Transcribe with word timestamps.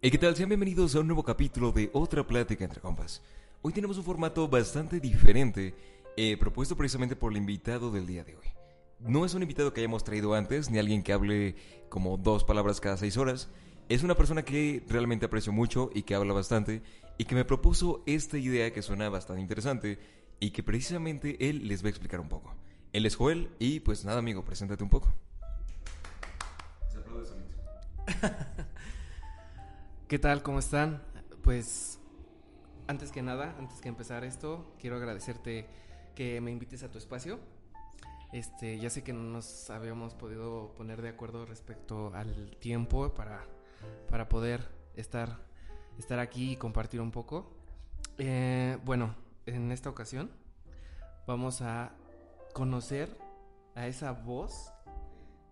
¿Y 0.00 0.12
qué 0.12 0.18
tal? 0.18 0.36
Sean 0.36 0.48
bienvenidos 0.48 0.94
a 0.94 1.00
un 1.00 1.08
nuevo 1.08 1.24
capítulo 1.24 1.72
de 1.72 1.90
Otra 1.92 2.24
Plática 2.24 2.62
entre 2.62 2.80
Compas. 2.80 3.20
Hoy 3.62 3.72
tenemos 3.72 3.98
un 3.98 4.04
formato 4.04 4.46
bastante 4.46 5.00
diferente, 5.00 5.74
eh, 6.16 6.36
propuesto 6.36 6.76
precisamente 6.76 7.16
por 7.16 7.32
el 7.32 7.38
invitado 7.38 7.90
del 7.90 8.06
día 8.06 8.22
de 8.22 8.36
hoy. 8.36 8.46
No 9.00 9.24
es 9.24 9.34
un 9.34 9.42
invitado 9.42 9.74
que 9.74 9.80
hayamos 9.80 10.04
traído 10.04 10.34
antes, 10.34 10.70
ni 10.70 10.78
alguien 10.78 11.02
que 11.02 11.12
hable 11.12 11.56
como 11.88 12.16
dos 12.16 12.44
palabras 12.44 12.80
cada 12.80 12.96
seis 12.96 13.16
horas. 13.16 13.48
Es 13.88 14.04
una 14.04 14.14
persona 14.14 14.44
que 14.44 14.84
realmente 14.88 15.26
aprecio 15.26 15.52
mucho 15.52 15.90
y 15.92 16.02
que 16.02 16.14
habla 16.14 16.32
bastante, 16.32 16.80
y 17.18 17.24
que 17.24 17.34
me 17.34 17.44
propuso 17.44 18.04
esta 18.06 18.38
idea 18.38 18.72
que 18.72 18.82
suena 18.82 19.08
bastante 19.08 19.42
interesante, 19.42 19.98
y 20.38 20.50
que 20.52 20.62
precisamente 20.62 21.48
él 21.50 21.66
les 21.66 21.82
va 21.82 21.88
a 21.88 21.90
explicar 21.90 22.20
un 22.20 22.28
poco. 22.28 22.54
Él 22.92 23.04
es 23.04 23.16
Joel, 23.16 23.50
y 23.58 23.80
pues 23.80 24.04
nada, 24.04 24.20
amigo, 24.20 24.44
preséntate 24.44 24.84
un 24.84 24.90
poco. 24.90 25.12
Se 26.88 26.98
aplaude 26.98 27.26
solito. 27.26 27.56
¿Qué 30.08 30.18
tal? 30.18 30.42
¿Cómo 30.42 30.58
están? 30.58 31.02
Pues 31.42 32.00
antes 32.86 33.12
que 33.12 33.20
nada, 33.20 33.54
antes 33.58 33.82
que 33.82 33.90
empezar 33.90 34.24
esto, 34.24 34.74
quiero 34.80 34.96
agradecerte 34.96 35.66
que 36.14 36.40
me 36.40 36.50
invites 36.50 36.82
a 36.82 36.90
tu 36.90 36.96
espacio. 36.96 37.38
Este, 38.32 38.78
ya 38.78 38.88
sé 38.88 39.04
que 39.04 39.12
no 39.12 39.20
nos 39.20 39.68
habíamos 39.68 40.14
podido 40.14 40.72
poner 40.78 41.02
de 41.02 41.10
acuerdo 41.10 41.44
respecto 41.44 42.10
al 42.14 42.56
tiempo 42.58 43.12
para, 43.12 43.44
para 44.08 44.30
poder 44.30 44.66
estar, 44.94 45.36
estar 45.98 46.20
aquí 46.20 46.52
y 46.52 46.56
compartir 46.56 47.02
un 47.02 47.10
poco. 47.10 47.52
Eh, 48.16 48.78
bueno, 48.86 49.14
en 49.44 49.70
esta 49.72 49.90
ocasión 49.90 50.30
vamos 51.26 51.60
a 51.60 51.92
conocer 52.54 53.14
a 53.74 53.86
esa 53.88 54.12
voz 54.12 54.72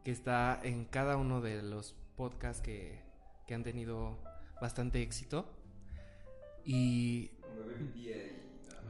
que 0.02 0.12
está 0.12 0.58
en 0.62 0.86
cada 0.86 1.18
uno 1.18 1.42
de 1.42 1.60
los 1.60 1.94
podcasts 2.16 2.62
que, 2.62 3.02
que 3.46 3.54
han 3.54 3.62
tenido 3.62 4.16
bastante 4.60 5.02
éxito. 5.02 5.46
Y. 6.64 7.30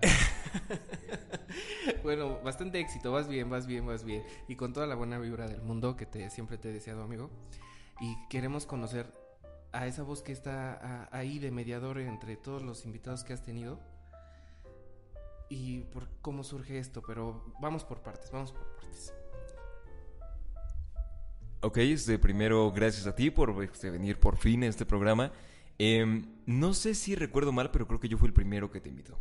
bueno, 2.02 2.38
bastante 2.42 2.80
éxito, 2.80 3.12
vas 3.12 3.28
bien, 3.28 3.48
vas 3.50 3.66
bien, 3.66 3.86
vas 3.86 4.04
bien. 4.04 4.24
Y 4.48 4.56
con 4.56 4.72
toda 4.72 4.86
la 4.86 4.94
buena 4.94 5.18
vibra 5.18 5.48
del 5.48 5.62
mundo 5.62 5.96
que 5.96 6.06
te, 6.06 6.30
siempre 6.30 6.58
te 6.58 6.70
he 6.70 6.72
deseado, 6.72 7.02
amigo. 7.02 7.30
Y 8.00 8.16
queremos 8.28 8.66
conocer 8.66 9.06
a 9.72 9.86
esa 9.86 10.02
voz 10.02 10.22
que 10.22 10.32
está 10.32 10.74
a- 10.74 11.08
ahí 11.16 11.38
de 11.38 11.50
mediador 11.50 11.98
entre 11.98 12.36
todos 12.36 12.62
los 12.62 12.84
invitados 12.84 13.24
que 13.24 13.32
has 13.32 13.42
tenido. 13.42 13.80
Y 15.48 15.80
por 15.92 16.08
cómo 16.22 16.42
surge 16.44 16.78
esto, 16.78 17.02
pero 17.06 17.44
vamos 17.60 17.84
por 17.84 18.02
partes, 18.02 18.30
vamos 18.30 18.52
por 18.52 18.66
partes. 18.76 19.14
Ok, 21.62 21.78
este, 21.78 22.18
primero, 22.18 22.70
gracias 22.72 23.06
a 23.06 23.14
ti 23.14 23.30
por 23.30 23.62
este, 23.62 23.90
venir 23.90 24.20
por 24.20 24.36
fin 24.36 24.62
a 24.62 24.66
este 24.66 24.84
programa. 24.84 25.32
Em, 25.78 26.26
no 26.46 26.74
sé 26.74 26.94
si 26.94 27.14
recuerdo 27.14 27.52
mal, 27.52 27.70
pero 27.70 27.86
creo 27.86 28.00
que 28.00 28.08
yo 28.08 28.18
fui 28.18 28.28
el 28.28 28.34
primero 28.34 28.70
que 28.70 28.80
te 28.80 28.88
invitó. 28.88 29.18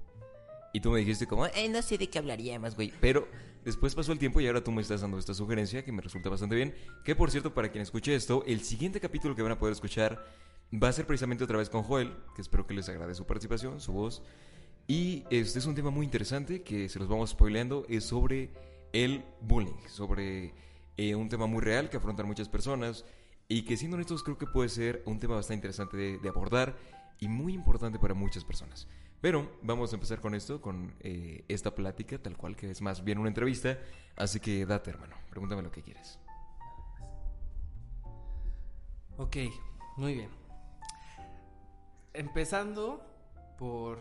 Y 0.73 0.81
tú 0.81 0.91
me 0.91 0.99
dijiste 0.99 1.25
como, 1.25 1.45
eh, 1.45 1.69
no 1.69 1.81
sé 1.81 1.97
de 1.97 2.09
qué 2.09 2.19
hablaríamos, 2.19 2.75
güey. 2.75 2.91
Pero 2.99 3.27
después 3.63 3.95
pasó 3.95 4.11
el 4.11 4.19
tiempo 4.19 4.41
y 4.41 4.47
ahora 4.47 4.61
tú 4.61 4.71
me 4.71 4.81
estás 4.81 5.01
dando 5.01 5.17
esta 5.17 5.33
sugerencia 5.33 5.85
que 5.85 5.91
me 5.91 6.01
resulta 6.01 6.29
bastante 6.29 6.55
bien. 6.55 6.75
Que 7.05 7.15
por 7.15 7.31
cierto, 7.31 7.53
para 7.53 7.69
quien 7.69 7.81
escuche 7.81 8.13
esto, 8.13 8.43
el 8.45 8.61
siguiente 8.61 8.99
capítulo 8.99 9.35
que 9.35 9.41
van 9.41 9.53
a 9.53 9.57
poder 9.57 9.71
escuchar 9.71 10.25
va 10.73 10.89
a 10.89 10.93
ser 10.93 11.07
precisamente 11.07 11.43
otra 11.43 11.57
vez 11.57 11.69
con 11.69 11.83
Joel, 11.83 12.13
que 12.35 12.41
espero 12.41 12.67
que 12.67 12.73
les 12.73 12.89
agrade 12.89 13.15
su 13.15 13.25
participación, 13.25 13.79
su 13.79 13.93
voz. 13.93 14.21
Y 14.87 15.23
este 15.29 15.59
es 15.59 15.65
un 15.65 15.75
tema 15.75 15.91
muy 15.91 16.05
interesante 16.05 16.61
que 16.61 16.89
se 16.89 16.99
los 16.99 17.07
vamos 17.07 17.31
spoileando, 17.31 17.85
es 17.87 18.03
sobre 18.03 18.51
el 18.93 19.23
bullying, 19.41 19.79
sobre 19.87 20.53
eh, 20.97 21.15
un 21.15 21.29
tema 21.29 21.47
muy 21.47 21.61
real 21.61 21.89
que 21.89 21.97
afrontan 21.97 22.27
muchas 22.27 22.49
personas 22.49 23.05
y 23.47 23.63
que 23.63 23.77
siendo 23.77 23.95
honestos 23.95 24.23
creo 24.23 24.37
que 24.37 24.47
puede 24.47 24.69
ser 24.69 25.03
un 25.05 25.19
tema 25.19 25.35
bastante 25.35 25.55
interesante 25.55 25.97
de, 25.97 26.17
de 26.17 26.29
abordar 26.29 26.75
y 27.19 27.27
muy 27.27 27.53
importante 27.53 27.99
para 27.99 28.13
muchas 28.13 28.43
personas. 28.43 28.87
Pero 29.21 29.57
vamos 29.63 29.91
a 29.91 29.95
empezar 29.95 30.19
con 30.19 30.35
esto, 30.35 30.61
con 30.61 30.93
eh, 30.99 31.45
esta 31.47 31.73
plática, 31.73 32.17
tal 32.21 32.37
cual 32.37 32.55
que 32.55 32.69
es 32.69 32.81
más 32.81 33.03
bien 33.03 33.17
una 33.17 33.29
entrevista. 33.29 33.79
Así 34.15 34.39
que 34.39 34.65
date, 34.65 34.89
hermano, 34.91 35.15
pregúntame 35.29 35.61
lo 35.61 35.71
que 35.71 35.81
quieres. 35.81 36.19
Ok, 39.17 39.37
muy 39.97 40.13
bien. 40.15 40.29
Empezando 42.13 43.01
por... 43.57 43.99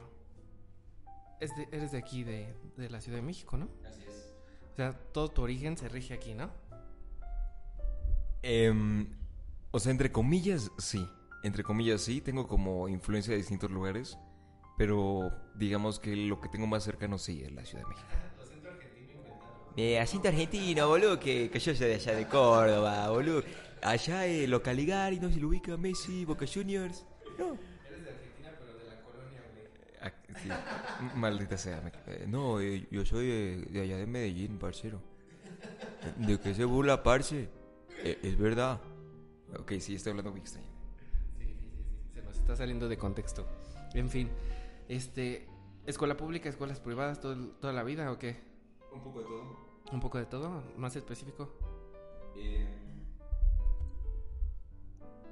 de- 1.41 1.69
eres 1.73 1.93
de 1.93 1.99
aquí, 1.99 2.25
de, 2.25 2.55
de 2.77 2.91
la 2.91 3.01
Ciudad 3.01 3.19
de 3.19 3.23
México, 3.23 3.57
¿no? 3.57 3.69
Así 3.87 4.03
es. 4.03 4.35
O 4.73 4.77
sea, 4.77 4.93
todo 5.13 5.31
tu 5.31 5.43
origen 5.43 5.77
se 5.77 5.89
rige 5.89 6.15
aquí, 6.15 6.35
¿no? 6.35 6.51
Em, 8.43 9.09
o 9.75 9.79
sea, 9.81 9.91
entre 9.91 10.11
comillas, 10.13 10.71
sí. 10.79 11.07
Entre 11.43 11.63
comillas, 11.63 12.01
sí. 12.01 12.21
Tengo 12.21 12.47
como 12.49 12.89
influencia 12.89 13.33
de 13.33 13.39
distintos 13.39 13.71
lugares. 13.71 14.17
Pero 14.79 15.31
digamos 15.55 16.01
que 16.01 16.17
lo 16.17 16.41
que 16.41 16.49
tengo 16.49 16.67
más 16.67 16.83
cercano, 16.85 17.19
sí, 17.19 17.43
es 17.45 17.53
la 17.53 17.65
Ciudad 17.65 17.85
de 17.85 17.89
México. 17.91 18.09
Eh, 19.77 19.99
acento 20.01 20.29
argentino, 20.29 20.87
boludo, 20.89 21.19
que, 21.19 21.51
que 21.51 21.59
yo 21.59 21.75
soy 21.75 21.89
de 21.89 21.95
allá 21.95 22.15
de 22.15 22.27
Córdoba, 22.29 23.11
boludo. 23.11 23.43
Allá 23.83 24.27
eh, 24.27 24.47
los 24.47 24.61
Caligari, 24.63 25.19
no 25.21 25.31
se 25.31 25.39
lo 25.41 25.49
ubica 25.49 25.77
Messi, 25.77 26.25
Boca 26.25 26.47
Juniors. 26.53 27.05
No. 27.39 27.59
Ah, 30.01 30.13
sí. 30.43 30.49
Maldita 31.17 31.57
sea. 31.59 31.81
me- 31.83 32.27
no, 32.27 32.61
eh, 32.61 32.87
yo 32.91 33.05
soy 33.05 33.27
de, 33.27 33.57
de 33.71 33.81
allá 33.81 33.97
de 33.97 34.07
Medellín, 34.07 34.59
parcero. 34.59 35.01
¿De 36.19 36.39
qué 36.39 36.55
se 36.55 36.65
burla, 36.65 37.03
parce? 37.03 37.49
Eh, 38.03 38.19
es 38.23 38.39
verdad. 38.39 38.81
Ok, 39.61 39.73
sí, 39.81 39.95
estoy 39.95 40.11
hablando 40.11 40.31
muy 40.31 40.41
extraño. 40.41 40.69
Sí, 41.39 41.47
sí, 41.47 41.55
sí, 41.55 41.83
sí, 41.85 42.15
se 42.15 42.23
nos 42.23 42.37
está 42.37 42.57
saliendo 42.57 42.89
de 42.89 42.97
contexto. 42.97 43.47
En 43.95 44.11
fin, 44.11 44.31
este, 44.89 45.49
escuela 45.87 46.17
pública, 46.17 46.49
escuelas 46.49 46.81
privadas, 46.81 47.21
todo 47.21 47.37
toda 47.61 47.73
la 47.73 47.83
vida 47.83 48.11
o 48.11 48.19
qué? 48.19 48.37
Un 48.93 49.03
poco 49.03 49.21
de 49.21 49.27
todo. 49.27 49.75
Un 49.93 50.01
poco 50.01 50.19
de 50.19 50.27
todo, 50.27 50.63
más 50.77 50.97
específico. 50.97 51.53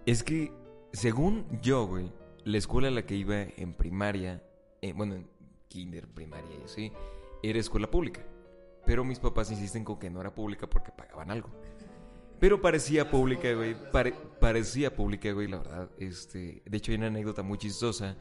Es 0.06 0.22
que, 0.22 0.52
según 0.92 1.46
yo, 1.60 1.86
güey, 1.86 2.12
la 2.44 2.58
escuela 2.58 2.88
a 2.88 2.90
la 2.90 3.06
que 3.06 3.14
iba 3.14 3.42
en 3.42 3.74
primaria, 3.74 4.42
eh, 4.80 4.92
bueno, 4.92 5.14
en 5.14 5.28
kinder, 5.68 6.08
primaria 6.08 6.58
y 6.60 6.64
así, 6.64 6.92
era 7.42 7.58
escuela 7.58 7.90
pública. 7.90 8.22
Pero 8.84 9.04
mis 9.04 9.20
papás 9.20 9.50
insisten 9.50 9.84
con 9.84 9.98
que 9.98 10.10
no 10.10 10.20
era 10.20 10.34
pública 10.34 10.68
porque 10.68 10.90
pagaban 10.90 11.30
algo. 11.30 11.50
Pero 12.42 12.60
parecía 12.60 13.08
pública, 13.08 13.52
güey. 13.54 13.76
pare- 13.92 14.14
parecía 14.40 14.92
pública, 14.96 15.30
güey, 15.30 15.46
la 15.46 15.58
verdad. 15.58 15.88
Este, 15.96 16.60
de 16.66 16.76
hecho, 16.76 16.90
hay 16.90 16.98
una 16.98 17.06
anécdota 17.06 17.44
muy 17.44 17.56
chistosa 17.56 18.16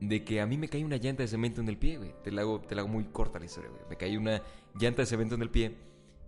de 0.00 0.22
que 0.22 0.40
a 0.40 0.46
mí 0.46 0.56
me 0.56 0.68
cae 0.68 0.84
una 0.84 0.96
llanta 0.96 1.24
de 1.24 1.28
cemento 1.28 1.60
en 1.60 1.68
el 1.68 1.76
pie, 1.76 1.96
güey. 1.98 2.14
Te 2.22 2.30
la 2.30 2.42
hago, 2.42 2.60
te 2.60 2.76
la 2.76 2.82
hago 2.82 2.88
muy 2.88 3.06
corta 3.06 3.40
la 3.40 3.46
historia, 3.46 3.68
güey. 3.68 3.82
Me 3.90 3.96
cae 3.96 4.16
una 4.16 4.40
llanta 4.78 5.02
de 5.02 5.06
cemento 5.06 5.34
en 5.34 5.42
el 5.42 5.50
pie. 5.50 5.74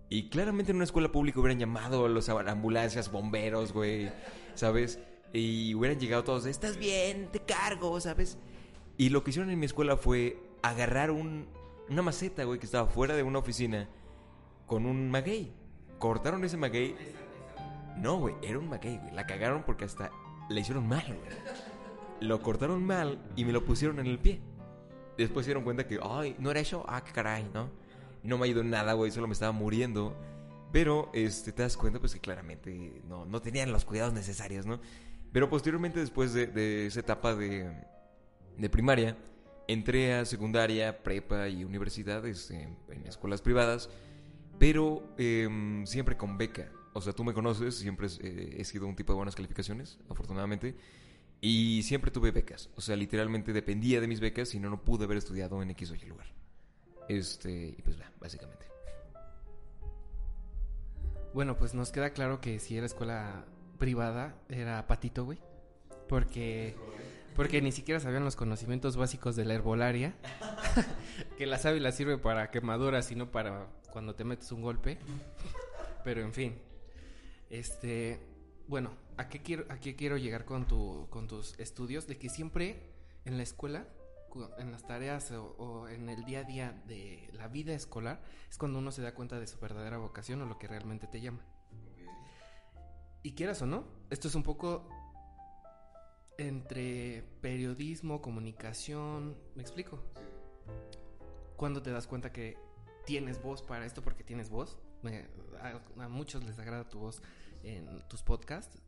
Y 0.09 0.29
claramente 0.29 0.73
en 0.73 0.77
una 0.79 0.85
escuela 0.85 1.13
pública 1.13 1.39
hubieran 1.39 1.61
llamado 1.61 2.05
a 2.05 2.09
los 2.09 2.29
ambulancias, 2.29 3.13
bomberos, 3.13 3.73
güey. 3.73 4.11
¿Sabes? 4.57 4.99
Y 5.33 5.73
hubieran 5.77 6.01
llegado 6.01 6.25
todos, 6.25 6.47
¿estás 6.47 6.79
bien? 6.79 7.29
Te 7.31 7.39
cargo, 7.39 8.01
¿sabes? 8.01 8.39
Y 8.99 9.11
lo 9.11 9.23
que 9.23 9.31
hicieron 9.31 9.53
en 9.53 9.59
mi 9.61 9.67
escuela 9.67 9.97
fue 9.97 10.37
agarrar 10.63 11.13
un, 11.13 11.47
una 11.89 12.03
maceta, 12.03 12.43
güey, 12.43 12.59
que 12.59 12.67
estaba 12.67 12.89
fuera 12.89 13.15
de 13.15 13.23
una 13.23 13.39
oficina 13.39 13.89
con 14.67 14.85
un 14.85 15.09
maguey. 15.13 15.53
Cortaron 16.01 16.43
ese 16.45 16.57
maguey. 16.57 16.97
No, 17.97 18.19
güey, 18.19 18.35
era 18.43 18.59
un 18.59 18.69
maguey, 18.69 18.99
güey. 18.99 19.15
La 19.15 19.27
cagaron 19.27 19.63
porque 19.63 19.85
hasta 19.85 20.11
le 20.49 20.61
hicieron 20.63 20.89
mal, 20.89 21.05
güey. 21.05 21.19
Lo 22.21 22.43
cortaron 22.43 22.85
mal 22.85 23.19
y 23.37 23.45
me 23.45 23.53
lo 23.53 23.65
pusieron 23.65 24.01
en 24.01 24.07
el 24.07 24.19
pie. 24.19 24.41
Después 25.19 25.45
se 25.45 25.51
dieron 25.51 25.63
cuenta 25.63 25.87
que, 25.87 26.01
ay, 26.03 26.35
no 26.39 26.51
era 26.51 26.61
eso, 26.61 26.85
ah, 26.89 27.05
qué 27.05 27.13
caray, 27.13 27.49
¿no? 27.53 27.71
No 28.23 28.39
me 28.39 28.47
ha 28.47 28.49
ido 28.49 28.65
nada, 28.65 28.95
güey, 28.95 29.11
solo 29.11 29.27
me 29.27 29.35
estaba 29.35 29.53
muriendo. 29.53 30.17
Pero 30.73 31.11
este, 31.13 31.53
te 31.53 31.63
das 31.63 31.77
cuenta, 31.77 32.01
pues 32.01 32.15
que 32.15 32.21
claramente 32.21 33.03
no, 33.07 33.27
no 33.27 33.43
tenían 33.43 33.71
los 33.71 33.85
cuidados 33.85 34.15
necesarios, 34.15 34.65
¿no? 34.65 34.81
Pero 35.33 35.51
posteriormente, 35.51 36.01
después 36.01 36.33
de, 36.33 36.47
de 36.47 36.87
esa 36.87 37.01
etapa 37.01 37.35
de, 37.35 37.71
primaria, 38.71 39.19
entré 39.69 40.15
a 40.15 40.25
secundaria, 40.25 41.03
prepa 41.03 41.49
y 41.49 41.65
universidades 41.65 42.51
en, 42.51 42.77
en 42.89 43.07
escuelas 43.07 43.43
privadas, 43.43 43.91
pero 44.61 45.15
em, 45.17 45.87
siempre 45.87 46.19
con 46.19 46.37
beca. 46.37 46.71
O 46.93 47.01
sea, 47.01 47.15
tú 47.15 47.25
me 47.25 47.33
conoces, 47.33 47.77
siempre 47.77 48.09
eh, 48.21 48.57
he 48.59 48.65
sido 48.65 48.87
un 48.87 48.95
tipo 48.95 49.15
de 49.15 49.17
buenas 49.17 49.35
calificaciones, 49.35 49.99
afortunadamente. 50.11 50.77
Y 51.41 51.83
siempre 51.83 52.11
tuve 52.11 52.31
becas. 52.31 52.69
O 52.77 52.83
sea, 52.83 52.95
literalmente 52.95 53.55
dependía 53.55 54.03
de 54.03 54.07
mis 54.07 54.21
becas 54.21 54.55
y 54.55 54.61
no, 54.61 54.69
no 54.69 54.85
pude 54.85 55.05
haber 55.05 55.17
estudiado 55.17 55.63
en 55.63 55.71
X 55.71 55.91
o 55.93 55.95
Y 55.95 56.01
lugar. 56.01 56.27
Este, 57.09 57.75
y 57.79 57.81
pues 57.83 57.99
va, 57.99 58.13
básicamente. 58.21 58.67
Bueno, 61.33 61.57
pues 61.57 61.73
nos 61.73 61.91
queda 61.91 62.11
claro 62.11 62.43
que 62.43 62.59
si 62.59 62.77
era 62.77 62.85
escuela 62.85 63.47
privada, 63.79 64.35
era 64.51 64.87
patito, 64.87 65.25
güey. 65.25 65.39
Porque, 66.07 66.77
porque 67.35 67.63
ni 67.63 67.73
siquiera 67.73 67.99
sabían 67.99 68.25
los 68.25 68.37
conocimientos 68.37 68.99
básicos 68.99 69.37
de 69.37 69.47
la 69.47 69.55
herbolaria. 69.55 70.17
que 71.39 71.47
la 71.47 71.57
sábila 71.57 71.93
sirve 71.93 72.19
para 72.19 72.51
quemaduras 72.51 73.11
y 73.11 73.15
no 73.15 73.31
para 73.31 73.80
cuando 73.91 74.15
te 74.15 74.25
metes 74.25 74.51
un 74.53 74.63
golpe. 74.63 74.99
Pero 76.05 76.23
en 76.23 76.33
fin. 76.33 76.59
Este, 77.51 78.21
bueno, 78.69 78.91
¿a 79.17 79.29
qué 79.29 79.43
quiero, 79.43 79.65
a 79.69 79.79
qué 79.79 79.97
quiero 79.97 80.17
llegar 80.17 80.45
con, 80.45 80.67
tu, 80.67 81.09
con 81.11 81.27
tus 81.29 81.59
estudios? 81.59 82.07
De 82.07 82.17
que 82.17 82.29
siempre 82.29 82.93
en 83.25 83.37
la 83.37 83.43
escuela, 83.43 83.87
cu- 84.29 84.49
en 84.59 84.71
las 84.73 84.87
tareas 84.87 85.31
o, 85.33 85.57
o 85.59 85.89
en 85.89 86.09
el 86.09 86.25
día 86.25 86.41
a 86.41 86.45
día 86.45 86.83
de 86.87 87.29
la 87.33 87.49
vida 87.49 87.75
escolar, 87.75 88.23
es 88.49 88.57
cuando 88.57 88.79
uno 88.79 88.93
se 88.93 89.03
da 89.03 89.15
cuenta 89.15 89.39
de 89.39 89.47
su 89.47 89.59
verdadera 89.59 89.99
vocación 89.99 90.41
o 90.43 90.47
lo 90.47 90.59
que 90.59 90.69
realmente 90.69 91.07
te 91.07 91.21
llama. 91.21 91.45
Y 93.23 93.33
quieras 93.35 93.61
o 93.61 93.67
no, 93.67 93.85
esto 94.09 94.29
es 94.29 94.35
un 94.35 94.43
poco 94.43 94.89
entre 96.39 97.23
periodismo, 97.43 98.23
comunicación, 98.23 99.37
¿me 99.55 99.63
explico? 99.63 100.03
Cuando 101.57 101.83
te 101.83 101.91
das 101.91 102.07
cuenta 102.07 102.33
que 102.33 102.57
tienes 103.11 103.43
voz 103.43 103.61
para 103.63 103.85
esto 103.85 104.03
porque 104.03 104.23
tienes 104.23 104.51
voz, 104.51 104.79
me- 105.03 105.27
a, 105.61 106.05
a 106.05 106.09
muchos 106.09 106.45
les 106.45 106.57
agrada 106.61 106.89
tu 106.89 107.01
voz 107.01 107.23
en 107.65 108.07
tus 108.09 108.23
podcasts. 108.23 108.81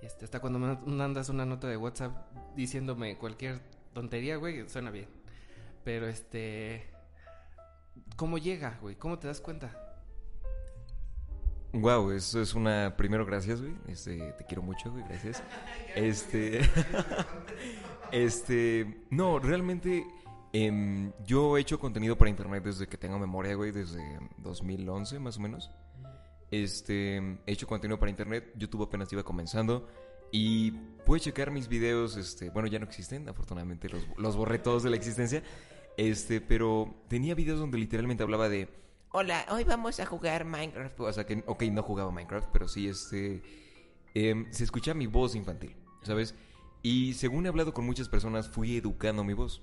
Este, 0.00 0.24
hasta 0.24 0.38
cuando 0.38 0.60
me 0.60 0.76
mandas 0.86 1.28
una 1.28 1.44
nota 1.44 1.66
de 1.66 1.76
WhatsApp 1.76 2.12
diciéndome 2.54 3.18
cualquier 3.18 3.58
tontería, 3.92 4.36
güey, 4.36 4.68
suena 4.68 4.90
bien. 4.92 5.08
Pero 5.82 6.06
este, 6.06 6.84
¿cómo 8.16 8.38
llega, 8.38 8.78
güey? 8.80 8.94
¿Cómo 8.96 9.18
te 9.18 9.26
das 9.26 9.40
cuenta? 9.40 9.72
Wow, 11.72 12.12
eso 12.12 12.40
es 12.40 12.54
una. 12.54 12.94
Primero, 12.96 13.26
gracias, 13.26 13.60
güey. 13.60 13.74
Este, 13.88 14.32
te 14.38 14.44
quiero 14.46 14.62
mucho, 14.62 14.92
güey. 14.92 15.02
Gracias. 15.08 15.42
Este. 15.96 16.60
este. 18.12 19.04
No, 19.10 19.40
realmente. 19.40 20.06
Em, 20.54 21.12
yo 21.26 21.58
he 21.58 21.60
hecho 21.60 21.78
contenido 21.78 22.16
para 22.16 22.30
internet 22.30 22.64
desde 22.64 22.86
que 22.86 22.96
tengo 22.96 23.18
memoria, 23.18 23.54
güey. 23.54 23.72
Desde 23.72 24.00
2011, 24.38 25.18
más 25.18 25.36
o 25.36 25.40
menos. 25.40 25.70
Este. 26.50 27.16
He 27.18 27.52
hecho 27.52 27.66
contenido 27.66 27.98
para 27.98 28.10
internet. 28.10 28.52
YouTube 28.56 28.84
apenas 28.84 29.12
iba 29.12 29.22
comenzando. 29.22 29.86
Y 30.32 30.70
puedes 31.04 31.24
checar 31.24 31.50
mis 31.50 31.68
videos. 31.68 32.16
Este. 32.16 32.50
Bueno, 32.50 32.68
ya 32.68 32.78
no 32.78 32.86
existen. 32.86 33.28
Afortunadamente 33.28 33.88
los, 33.88 34.06
los 34.16 34.36
borré 34.36 34.58
todos 34.58 34.82
de 34.82 34.90
la 34.90 34.96
existencia. 34.96 35.42
Este. 35.96 36.40
Pero 36.40 37.02
tenía 37.08 37.34
videos 37.34 37.58
donde 37.58 37.76
literalmente 37.76 38.22
hablaba 38.22 38.48
de. 38.48 38.68
Hola, 39.10 39.46
hoy 39.50 39.64
vamos 39.64 40.00
a 40.00 40.06
jugar 40.06 40.44
Minecraft. 40.44 41.00
O 41.00 41.12
sea 41.12 41.24
que, 41.24 41.44
ok, 41.46 41.62
no 41.64 41.82
jugaba 41.82 42.10
Minecraft, 42.10 42.48
pero 42.52 42.66
sí, 42.66 42.88
este. 42.88 43.42
em, 44.14 44.50
se 44.52 44.64
escucha 44.64 44.92
mi 44.92 45.06
voz 45.06 45.36
infantil, 45.36 45.76
¿sabes? 46.02 46.34
Y 46.82 47.14
según 47.14 47.46
he 47.46 47.48
hablado 47.48 47.72
con 47.72 47.86
muchas 47.86 48.08
personas, 48.08 48.48
fui 48.48 48.76
educando 48.76 49.24
mi 49.24 49.32
voz. 49.32 49.62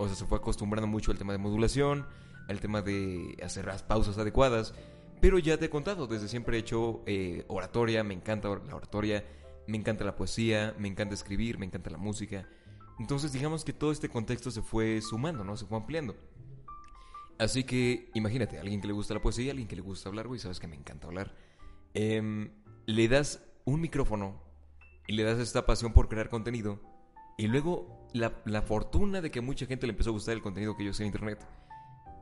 O 0.00 0.06
sea, 0.06 0.16
se 0.16 0.24
fue 0.24 0.38
acostumbrando 0.38 0.86
mucho 0.86 1.10
al 1.10 1.18
tema 1.18 1.32
de 1.32 1.38
modulación, 1.38 2.06
al 2.48 2.58
tema 2.58 2.80
de 2.80 3.36
hacer 3.44 3.66
las 3.66 3.82
pausas 3.82 4.16
adecuadas. 4.16 4.72
Pero 5.20 5.38
ya 5.38 5.58
te 5.58 5.66
he 5.66 5.70
contado, 5.70 6.06
desde 6.06 6.26
siempre 6.26 6.56
he 6.56 6.60
hecho 6.60 7.02
eh, 7.04 7.44
oratoria, 7.48 8.02
me 8.02 8.14
encanta 8.14 8.48
la 8.48 8.76
oratoria, 8.76 9.26
me 9.66 9.76
encanta 9.76 10.04
la 10.04 10.16
poesía, 10.16 10.74
me 10.78 10.88
encanta 10.88 11.14
escribir, 11.14 11.58
me 11.58 11.66
encanta 11.66 11.90
la 11.90 11.98
música. 11.98 12.48
Entonces, 12.98 13.30
digamos 13.32 13.62
que 13.62 13.74
todo 13.74 13.92
este 13.92 14.08
contexto 14.08 14.50
se 14.50 14.62
fue 14.62 15.02
sumando, 15.02 15.44
¿no? 15.44 15.54
Se 15.58 15.66
fue 15.66 15.76
ampliando. 15.76 16.16
Así 17.38 17.64
que 17.64 18.10
imagínate, 18.14 18.58
alguien 18.58 18.80
que 18.80 18.86
le 18.86 18.94
gusta 18.94 19.12
la 19.12 19.20
poesía, 19.20 19.50
alguien 19.50 19.68
que 19.68 19.76
le 19.76 19.82
gusta 19.82 20.08
hablar, 20.08 20.28
güey, 20.28 20.40
sabes 20.40 20.60
que 20.60 20.66
me 20.66 20.76
encanta 20.76 21.08
hablar. 21.08 21.34
Em, 21.92 22.52
le 22.86 23.06
das 23.06 23.46
un 23.66 23.82
micrófono 23.82 24.42
y 25.06 25.12
le 25.12 25.24
das 25.24 25.38
esta 25.38 25.66
pasión 25.66 25.92
por 25.92 26.08
crear 26.08 26.30
contenido. 26.30 26.80
Y 27.40 27.48
luego 27.48 28.10
la, 28.12 28.34
la 28.44 28.60
fortuna 28.60 29.22
de 29.22 29.30
que 29.30 29.40
mucha 29.40 29.64
gente 29.64 29.86
le 29.86 29.92
empezó 29.92 30.10
a 30.10 30.12
gustar 30.12 30.34
el 30.34 30.42
contenido 30.42 30.76
que 30.76 30.84
yo 30.84 30.90
hacía 30.90 31.06
en 31.06 31.12
internet 31.12 31.38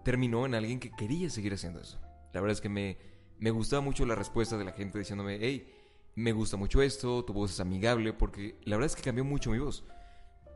terminó 0.04 0.46
en 0.46 0.54
alguien 0.54 0.78
que 0.78 0.92
quería 0.92 1.28
seguir 1.28 1.52
haciendo 1.52 1.80
eso. 1.80 1.98
La 2.32 2.40
verdad 2.40 2.52
es 2.52 2.60
que 2.60 2.68
me, 2.68 2.96
me 3.40 3.50
gustaba 3.50 3.82
mucho 3.82 4.06
la 4.06 4.14
respuesta 4.14 4.56
de 4.56 4.64
la 4.64 4.70
gente 4.70 4.96
diciéndome, 4.96 5.38
hey, 5.40 5.66
me 6.14 6.30
gusta 6.30 6.56
mucho 6.56 6.82
esto, 6.82 7.24
tu 7.24 7.32
voz 7.32 7.50
es 7.50 7.58
amigable, 7.58 8.12
porque 8.12 8.60
la 8.62 8.76
verdad 8.76 8.92
es 8.92 8.94
que 8.94 9.02
cambió 9.02 9.24
mucho 9.24 9.50
mi 9.50 9.58
voz. 9.58 9.84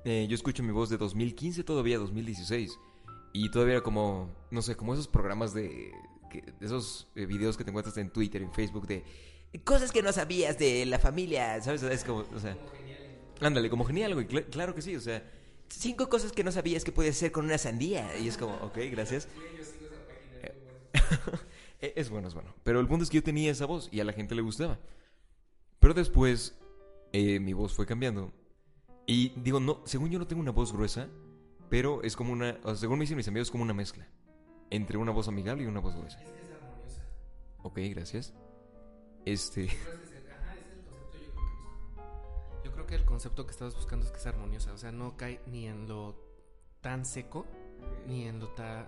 Eh, 0.04 0.26
yo 0.28 0.36
escucho 0.36 0.62
mi 0.62 0.70
voz 0.70 0.90
de 0.90 0.96
2015 0.96 1.64
todavía 1.64 1.96
a 1.96 1.98
2016. 1.98 2.78
Y 3.32 3.50
todavía 3.50 3.74
era 3.74 3.82
como, 3.82 4.30
no 4.52 4.62
sé, 4.62 4.76
como 4.76 4.94
esos 4.94 5.08
programas 5.08 5.52
de 5.54 5.90
esos 6.60 7.08
eh, 7.16 7.26
videos 7.26 7.56
que 7.56 7.64
te 7.64 7.70
encuentras 7.70 7.96
en 7.96 8.10
Twitter, 8.10 8.42
en 8.42 8.52
Facebook, 8.52 8.86
de 8.86 9.02
cosas 9.64 9.92
que 9.92 10.02
no 10.02 10.12
sabías 10.12 10.58
de 10.58 10.86
la 10.86 10.98
familia, 10.98 11.60
¿sabes? 11.62 11.82
Es 11.82 12.04
como, 12.04 12.24
o 12.34 12.40
sea, 12.40 12.56
ándale, 13.42 13.68
como 13.70 13.84
genial, 13.84 14.14
güey, 14.14 14.26
cl- 14.28 14.46
claro 14.50 14.74
que 14.74 14.82
sí, 14.82 14.94
o 14.96 15.00
sea, 15.00 15.22
cinco 15.68 16.08
cosas 16.08 16.32
que 16.32 16.44
no 16.44 16.52
sabías 16.52 16.84
que 16.84 16.92
puedes 16.92 17.16
hacer 17.16 17.32
con 17.32 17.44
una 17.44 17.58
sandía. 17.58 18.16
Y 18.18 18.28
es 18.28 18.36
como, 18.36 18.54
ok, 18.56 18.78
gracias. 18.90 19.28
Eh, 21.84 21.94
es 21.96 22.10
bueno, 22.10 22.28
es 22.28 22.34
bueno. 22.34 22.54
Pero 22.62 22.78
el 22.78 22.86
punto 22.86 23.02
es 23.02 23.10
que 23.10 23.16
yo 23.16 23.24
tenía 23.24 23.50
esa 23.50 23.66
voz 23.66 23.88
y 23.90 23.98
a 23.98 24.04
la 24.04 24.12
gente 24.12 24.36
le 24.36 24.42
gustaba. 24.42 24.78
Pero 25.80 25.94
después 25.94 26.56
eh, 27.12 27.40
mi 27.40 27.54
voz 27.54 27.74
fue 27.74 27.86
cambiando. 27.86 28.32
Y 29.04 29.30
digo, 29.30 29.58
no, 29.58 29.80
según 29.84 30.08
yo 30.08 30.20
no 30.20 30.28
tengo 30.28 30.40
una 30.42 30.52
voz 30.52 30.72
gruesa, 30.72 31.08
pero 31.70 32.00
es 32.04 32.14
como 32.14 32.32
una, 32.32 32.56
o 32.62 32.68
sea, 32.68 32.76
según 32.76 32.98
me 32.98 33.02
dicen 33.02 33.16
mis 33.16 33.26
amigos, 33.26 33.48
es 33.48 33.50
como 33.50 33.64
una 33.64 33.74
mezcla 33.74 34.06
entre 34.70 34.96
una 34.96 35.10
voz 35.10 35.26
amigable 35.26 35.64
y 35.64 35.66
una 35.66 35.80
voz 35.80 35.96
gruesa. 35.96 36.20
Ok, 37.64 37.80
gracias. 37.90 38.32
Este, 39.24 39.68
que 42.92 42.96
el 42.98 43.06
concepto 43.06 43.46
que 43.46 43.52
estabas 43.52 43.74
buscando 43.74 44.04
es 44.04 44.12
que 44.12 44.18
es 44.18 44.26
armoniosa, 44.26 44.70
o 44.74 44.76
sea, 44.76 44.92
no 44.92 45.16
cae 45.16 45.40
ni 45.46 45.66
en 45.66 45.88
lo 45.88 46.14
tan 46.82 47.06
seco 47.06 47.46
ni 48.06 48.26
en 48.28 48.38
lo 48.38 48.48
tan, 48.48 48.86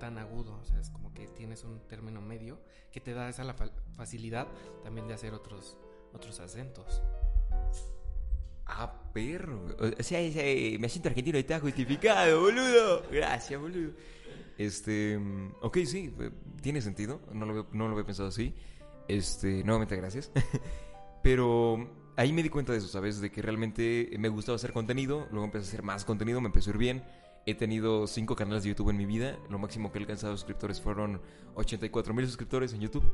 tan 0.00 0.16
agudo, 0.16 0.58
o 0.58 0.64
sea, 0.64 0.80
es 0.80 0.88
como 0.88 1.12
que 1.12 1.26
tienes 1.28 1.62
un 1.62 1.80
término 1.86 2.22
medio 2.22 2.58
que 2.90 3.00
te 3.00 3.12
da 3.12 3.28
esa 3.28 3.44
la 3.44 3.52
fa- 3.52 3.70
facilidad 3.94 4.48
también 4.82 5.06
de 5.06 5.12
hacer 5.12 5.34
otros 5.34 5.76
otros 6.14 6.40
acentos. 6.40 7.02
ah, 8.66 9.10
perro. 9.12 9.66
O 9.98 10.02
sea, 10.02 10.18
me 10.78 10.88
siento 10.88 11.08
argentino 11.10 11.36
y 11.36 11.40
está 11.42 11.60
justificado, 11.60 12.40
boludo. 12.40 13.02
Gracias, 13.10 13.60
boludo. 13.60 13.92
Este, 14.56 15.18
mm, 15.18 15.56
ok, 15.60 15.78
sí, 15.84 16.14
eh, 16.20 16.30
tiene 16.62 16.80
sentido. 16.80 17.20
No 17.32 17.44
lo, 17.46 17.66
no 17.72 17.86
lo 17.86 17.92
había 17.92 18.04
pensado 18.06 18.28
así. 18.30 18.54
Este, 19.08 19.62
nuevamente 19.62 19.96
gracias. 19.96 20.30
Pero 21.22 22.01
ahí 22.16 22.32
me 22.32 22.42
di 22.42 22.48
cuenta 22.48 22.72
de 22.72 22.78
eso, 22.78 22.88
¿sabes? 22.88 23.20
De 23.20 23.30
que 23.30 23.42
realmente 23.42 24.10
me 24.18 24.28
gustaba 24.28 24.56
hacer 24.56 24.72
contenido. 24.72 25.26
Luego 25.30 25.44
empecé 25.44 25.66
a 25.66 25.68
hacer 25.68 25.82
más 25.82 26.04
contenido, 26.04 26.40
me 26.40 26.46
empezó 26.46 26.70
a 26.70 26.72
ir 26.74 26.78
bien. 26.78 27.04
He 27.44 27.54
tenido 27.54 28.06
cinco 28.06 28.36
canales 28.36 28.62
de 28.62 28.70
YouTube 28.70 28.90
en 28.90 28.96
mi 28.96 29.06
vida. 29.06 29.36
Lo 29.50 29.58
máximo 29.58 29.90
que 29.90 29.98
he 29.98 30.02
alcanzado 30.02 30.36
suscriptores 30.36 30.80
fueron 30.80 31.20
84 31.54 32.14
mil 32.14 32.26
suscriptores 32.26 32.72
en 32.72 32.80
YouTube. 32.80 33.04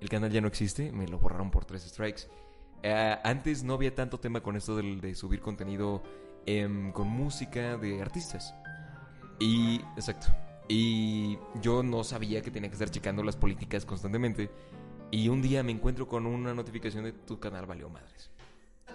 El 0.00 0.08
canal 0.08 0.30
ya 0.30 0.40
no 0.40 0.48
existe, 0.48 0.90
me 0.92 1.06
lo 1.06 1.18
borraron 1.18 1.50
por 1.50 1.64
tres 1.64 1.82
strikes. 1.82 2.22
Eh, 2.82 3.16
antes 3.22 3.62
no 3.62 3.74
había 3.74 3.94
tanto 3.94 4.18
tema 4.18 4.40
con 4.40 4.56
esto 4.56 4.74
de, 4.76 5.14
subir 5.14 5.40
contenido 5.40 6.02
em, 6.46 6.90
con 6.92 7.08
música 7.08 7.76
de 7.76 8.00
artistas. 8.00 8.54
Y, 9.38 9.76
exacto. 9.96 10.28
Y 10.68 11.38
yo 11.60 11.82
no 11.82 12.04
sabía 12.04 12.42
que 12.42 12.50
tenía 12.50 12.70
que 12.70 12.74
estar 12.74 12.90
checando 12.90 13.22
las 13.22 13.36
políticas 13.36 13.84
constantemente. 13.84 14.50
Y 15.10 15.28
un 15.28 15.42
día 15.42 15.62
me 15.62 15.72
encuentro 15.72 16.06
con 16.06 16.26
una 16.26 16.54
notificación 16.54 17.04
de 17.04 17.12
tu 17.12 17.40
canal 17.40 17.66
valió 17.66 17.88
madres. 17.88 18.30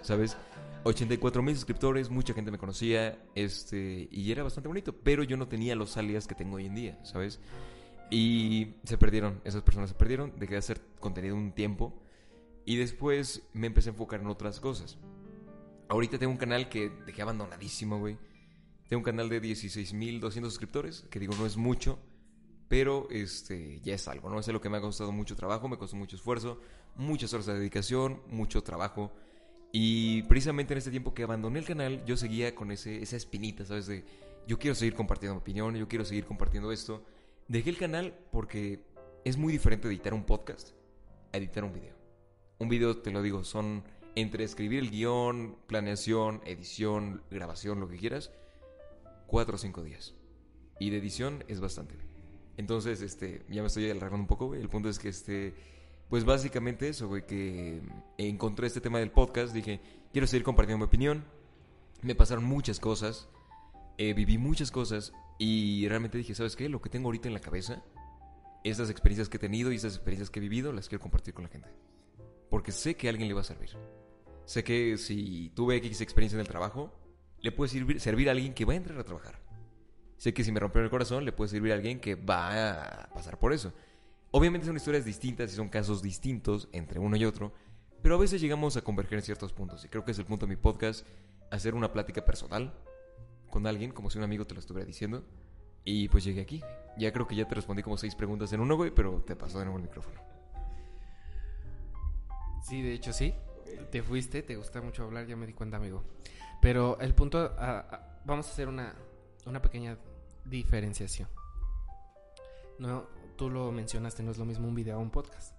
¿Sabes? 0.02 0.36
84 0.84 1.42
mil 1.42 1.54
suscriptores, 1.54 2.10
mucha 2.10 2.32
gente 2.32 2.50
me 2.50 2.58
conocía, 2.58 3.18
este, 3.34 4.08
y 4.10 4.30
era 4.30 4.44
bastante 4.44 4.68
bonito, 4.68 4.94
pero 4.94 5.24
yo 5.24 5.36
no 5.36 5.48
tenía 5.48 5.74
los 5.74 5.96
alias 5.96 6.26
que 6.26 6.36
tengo 6.36 6.56
hoy 6.56 6.66
en 6.66 6.74
día, 6.76 6.98
¿sabes? 7.04 7.40
Y 8.08 8.76
se 8.84 8.96
perdieron, 8.96 9.40
esas 9.44 9.62
personas 9.62 9.90
se 9.90 9.96
perdieron, 9.96 10.32
dejé 10.38 10.52
de 10.52 10.58
hacer 10.58 10.80
contenido 11.00 11.34
un 11.34 11.50
tiempo, 11.52 11.92
y 12.64 12.76
después 12.76 13.42
me 13.52 13.66
empecé 13.66 13.88
a 13.88 13.92
enfocar 13.92 14.20
en 14.20 14.28
otras 14.28 14.60
cosas. 14.60 14.96
Ahorita 15.88 16.18
tengo 16.18 16.32
un 16.32 16.38
canal 16.38 16.68
que 16.68 16.90
dejé 17.04 17.22
abandonadísimo, 17.22 17.98
güey. 17.98 18.16
Tengo 18.88 19.00
un 19.00 19.04
canal 19.04 19.28
de 19.28 19.42
16.200 19.42 20.44
suscriptores, 20.44 21.04
que 21.10 21.18
digo, 21.18 21.34
no 21.36 21.46
es 21.46 21.56
mucho, 21.56 21.98
pero 22.68 23.06
este 23.10 23.80
ya 23.80 23.94
es 23.94 24.08
algo, 24.08 24.28
¿no? 24.28 24.40
Es 24.40 24.48
algo 24.48 24.60
que 24.60 24.68
me 24.68 24.78
ha 24.78 24.80
costado 24.80 25.12
mucho 25.12 25.36
trabajo, 25.36 25.68
me 25.68 25.78
costó 25.78 25.96
mucho 25.96 26.16
esfuerzo, 26.16 26.60
muchas 26.96 27.32
horas 27.32 27.46
de 27.46 27.54
dedicación, 27.54 28.20
mucho 28.28 28.62
trabajo. 28.62 29.12
Y 29.72 30.22
precisamente 30.24 30.74
en 30.74 30.78
este 30.78 30.90
tiempo 30.90 31.14
que 31.14 31.22
abandoné 31.22 31.58
el 31.58 31.64
canal, 31.64 32.04
yo 32.04 32.16
seguía 32.16 32.54
con 32.54 32.70
ese, 32.70 33.02
esa 33.02 33.16
espinita, 33.16 33.64
¿sabes? 33.64 33.86
De 33.86 34.04
yo 34.46 34.58
quiero 34.58 34.74
seguir 34.74 34.94
compartiendo 34.94 35.34
mi 35.34 35.40
opinión, 35.40 35.74
yo 35.74 35.88
quiero 35.88 36.04
seguir 36.04 36.24
compartiendo 36.24 36.72
esto. 36.72 37.04
Dejé 37.48 37.70
el 37.70 37.78
canal 37.78 38.18
porque 38.30 38.84
es 39.24 39.36
muy 39.36 39.52
diferente 39.52 39.88
editar 39.88 40.14
un 40.14 40.24
podcast 40.24 40.70
a 41.32 41.38
editar 41.38 41.64
un 41.64 41.72
video. 41.72 41.94
Un 42.58 42.68
video, 42.68 42.96
te 42.96 43.10
lo 43.10 43.22
digo, 43.22 43.44
son 43.44 43.84
entre 44.14 44.44
escribir 44.44 44.78
el 44.78 44.90
guion, 44.90 45.56
planeación, 45.66 46.40
edición, 46.46 47.22
grabación, 47.30 47.80
lo 47.80 47.88
que 47.88 47.98
quieras, 47.98 48.32
cuatro 49.26 49.56
o 49.56 49.58
cinco 49.58 49.82
días. 49.82 50.14
Y 50.78 50.90
de 50.90 50.98
edición 50.98 51.44
es 51.48 51.60
bastante. 51.60 52.15
Entonces, 52.56 53.02
este, 53.02 53.42
ya 53.48 53.62
me 53.62 53.68
estoy 53.68 53.90
alargando 53.90 54.22
un 54.22 54.26
poco, 54.26 54.46
güey. 54.46 54.60
El 54.60 54.68
punto 54.68 54.88
es 54.88 54.98
que, 54.98 55.08
este, 55.08 55.54
pues 56.08 56.24
básicamente 56.24 56.88
eso, 56.88 57.08
güey, 57.08 57.26
que 57.26 57.82
encontré 58.16 58.66
este 58.66 58.80
tema 58.80 58.98
del 58.98 59.10
podcast, 59.10 59.52
dije, 59.52 59.80
quiero 60.12 60.26
seguir 60.26 60.44
compartiendo 60.44 60.78
mi 60.78 60.88
opinión. 60.88 61.24
Me 62.02 62.14
pasaron 62.14 62.44
muchas 62.44 62.78
cosas, 62.78 63.28
eh, 63.98 64.14
viví 64.14 64.38
muchas 64.38 64.70
cosas 64.70 65.12
y 65.38 65.88
realmente 65.88 66.18
dije, 66.18 66.34
¿sabes 66.34 66.56
qué? 66.56 66.68
Lo 66.68 66.80
que 66.80 66.90
tengo 66.90 67.08
ahorita 67.08 67.28
en 67.28 67.34
la 67.34 67.40
cabeza, 67.40 67.82
estas 68.64 68.90
experiencias 68.90 69.28
que 69.28 69.36
he 69.36 69.40
tenido 69.40 69.72
y 69.72 69.76
estas 69.76 69.94
experiencias 69.94 70.30
que 70.30 70.38
he 70.38 70.42
vivido, 70.42 70.72
las 70.72 70.88
quiero 70.88 71.02
compartir 71.02 71.34
con 71.34 71.44
la 71.44 71.50
gente. 71.50 71.68
Porque 72.50 72.72
sé 72.72 72.96
que 72.96 73.08
a 73.08 73.10
alguien 73.10 73.28
le 73.28 73.34
va 73.34 73.40
a 73.40 73.44
servir. 73.44 73.70
Sé 74.44 74.62
que 74.62 74.96
si 74.98 75.50
tuve 75.54 75.76
X 75.76 76.00
experiencia 76.00 76.36
en 76.36 76.40
el 76.40 76.48
trabajo, 76.48 76.92
le 77.40 77.50
puede 77.52 77.70
servir, 77.70 78.00
servir 78.00 78.28
a 78.28 78.32
alguien 78.32 78.54
que 78.54 78.64
va 78.64 78.74
a 78.74 78.76
entrar 78.76 78.98
a 78.98 79.04
trabajar. 79.04 79.45
Sé 80.16 80.32
que 80.32 80.44
si 80.44 80.52
me 80.52 80.60
rompió 80.60 80.80
el 80.80 80.90
corazón, 80.90 81.24
le 81.24 81.32
puede 81.32 81.50
servir 81.50 81.72
a 81.72 81.74
alguien 81.74 82.00
que 82.00 82.14
va 82.14 83.02
a 83.02 83.10
pasar 83.10 83.38
por 83.38 83.52
eso. 83.52 83.72
Obviamente 84.30 84.66
son 84.66 84.76
historias 84.76 85.04
distintas 85.04 85.52
y 85.52 85.56
son 85.56 85.68
casos 85.68 86.02
distintos 86.02 86.68
entre 86.72 86.98
uno 86.98 87.16
y 87.16 87.24
otro, 87.24 87.52
pero 88.02 88.16
a 88.16 88.18
veces 88.18 88.40
llegamos 88.40 88.76
a 88.76 88.82
converger 88.82 89.18
en 89.18 89.24
ciertos 89.24 89.52
puntos. 89.52 89.84
Y 89.84 89.88
creo 89.88 90.04
que 90.04 90.12
es 90.12 90.18
el 90.18 90.24
punto 90.24 90.46
de 90.46 90.50
mi 90.50 90.56
podcast, 90.56 91.06
hacer 91.50 91.74
una 91.74 91.92
plática 91.92 92.24
personal 92.24 92.74
con 93.50 93.66
alguien, 93.66 93.92
como 93.92 94.10
si 94.10 94.18
un 94.18 94.24
amigo 94.24 94.46
te 94.46 94.54
lo 94.54 94.60
estuviera 94.60 94.86
diciendo. 94.86 95.24
Y 95.84 96.08
pues 96.08 96.24
llegué 96.24 96.40
aquí. 96.40 96.62
Ya 96.98 97.12
creo 97.12 97.26
que 97.26 97.36
ya 97.36 97.46
te 97.46 97.54
respondí 97.54 97.82
como 97.82 97.96
seis 97.96 98.14
preguntas 98.14 98.52
en 98.52 98.60
uno, 98.60 98.76
güey, 98.76 98.90
pero 98.90 99.22
te 99.26 99.36
pasó 99.36 99.58
de 99.58 99.66
nuevo 99.66 99.78
el 99.78 99.84
micrófono. 99.84 100.20
Sí, 102.62 102.82
de 102.82 102.92
hecho 102.92 103.12
sí. 103.12 103.34
Te 103.90 104.02
fuiste, 104.02 104.42
te 104.42 104.56
gusta 104.56 104.80
mucho 104.80 105.04
hablar, 105.04 105.26
ya 105.26 105.36
me 105.36 105.46
di 105.46 105.52
cuenta, 105.52 105.76
amigo. 105.76 106.02
Pero 106.60 106.98
el 107.00 107.14
punto, 107.14 107.54
vamos 108.24 108.48
a 108.48 108.50
hacer 108.50 108.68
una, 108.68 108.94
una 109.46 109.62
pequeña 109.62 109.98
diferenciación. 110.44 111.28
No, 112.78 113.06
tú 113.36 113.48
lo 113.48 113.72
mencionaste, 113.72 114.22
no 114.22 114.30
es 114.30 114.38
lo 114.38 114.44
mismo 114.44 114.68
un 114.68 114.74
video 114.74 114.98
o 114.98 115.00
un 115.00 115.10
podcast. 115.10 115.54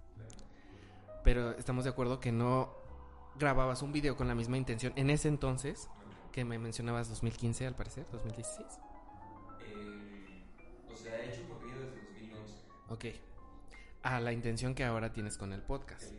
Pero 1.24 1.51
estamos 1.51 1.84
de 1.84 1.89
acuerdo 1.89 2.20
que 2.20 2.32
no 2.32 2.72
grababas 3.38 3.82
un 3.82 3.91
video 3.91 4.15
con 4.15 4.27
la 4.27 4.36
misma 4.36 4.58
intención 4.58 4.94
en 4.96 5.10
ese 5.10 5.27
entonces 5.27 5.89
que 6.32 6.46
me 6.46 6.60
mencionabas 6.60 7.10
2015 7.10 7.67
al 7.67 7.75
parecer, 7.75 8.06
2016. 8.12 8.67
o 10.91 10.96
sea, 10.96 11.20
he 11.20 11.29
hecho 11.29 11.48
contenido 11.50 11.82
desde 11.82 12.01
2011. 12.01 12.53
Ok. 12.89 13.06
A 14.03 14.20
la 14.20 14.32
intención 14.32 14.75
que 14.75 14.86
ahora 14.86 15.12
tienes 15.12 15.38
con 15.38 15.53
el 15.53 15.62
podcast. 15.62 16.13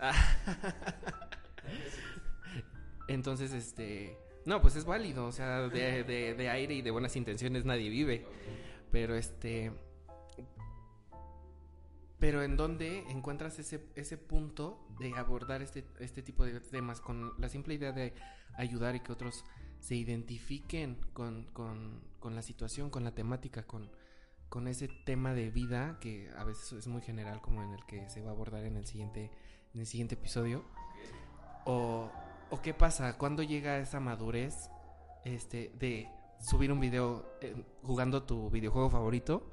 Entonces, 3.08 3.52
este... 3.52 4.18
No, 4.48 4.62
pues 4.62 4.76
es 4.76 4.86
válido, 4.86 5.26
o 5.26 5.32
sea, 5.32 5.68
de, 5.68 6.04
de, 6.04 6.32
de 6.32 6.48
aire 6.48 6.72
y 6.72 6.80
de 6.80 6.90
buenas 6.90 7.16
intenciones 7.16 7.66
nadie 7.66 7.90
vive. 7.90 8.24
Pero 8.90 9.14
este... 9.14 9.70
Pero 12.18 12.42
en 12.42 12.56
dónde 12.56 13.04
encuentras 13.10 13.58
ese, 13.58 13.84
ese 13.94 14.16
punto 14.16 14.88
de 15.00 15.14
abordar 15.18 15.60
este, 15.60 15.84
este 16.00 16.22
tipo 16.22 16.46
de 16.46 16.60
temas 16.60 17.02
con 17.02 17.34
la 17.38 17.50
simple 17.50 17.74
idea 17.74 17.92
de 17.92 18.14
ayudar 18.54 18.96
y 18.96 19.00
que 19.00 19.12
otros 19.12 19.44
se 19.80 19.96
identifiquen 19.96 20.96
con, 21.12 21.44
con, 21.52 22.00
con 22.18 22.34
la 22.34 22.40
situación, 22.40 22.88
con 22.88 23.04
la 23.04 23.14
temática, 23.14 23.64
con, 23.64 23.90
con 24.48 24.66
ese 24.66 24.88
tema 25.04 25.34
de 25.34 25.50
vida 25.50 25.98
que 26.00 26.30
a 26.38 26.44
veces 26.44 26.72
es 26.72 26.86
muy 26.86 27.02
general 27.02 27.42
como 27.42 27.62
en 27.62 27.74
el 27.74 27.84
que 27.84 28.08
se 28.08 28.22
va 28.22 28.30
a 28.30 28.32
abordar 28.32 28.64
en 28.64 28.78
el 28.78 28.86
siguiente, 28.86 29.30
en 29.74 29.80
el 29.80 29.86
siguiente 29.86 30.14
episodio. 30.14 30.64
O, 31.66 32.10
o 32.50 32.62
qué 32.62 32.74
pasa, 32.74 33.16
cuando 33.18 33.42
llega 33.42 33.78
esa 33.78 34.00
madurez 34.00 34.70
este, 35.24 35.72
de 35.78 36.08
subir 36.40 36.72
un 36.72 36.80
video 36.80 37.24
eh, 37.40 37.54
jugando 37.82 38.22
tu 38.22 38.50
videojuego 38.50 38.90
favorito 38.90 39.50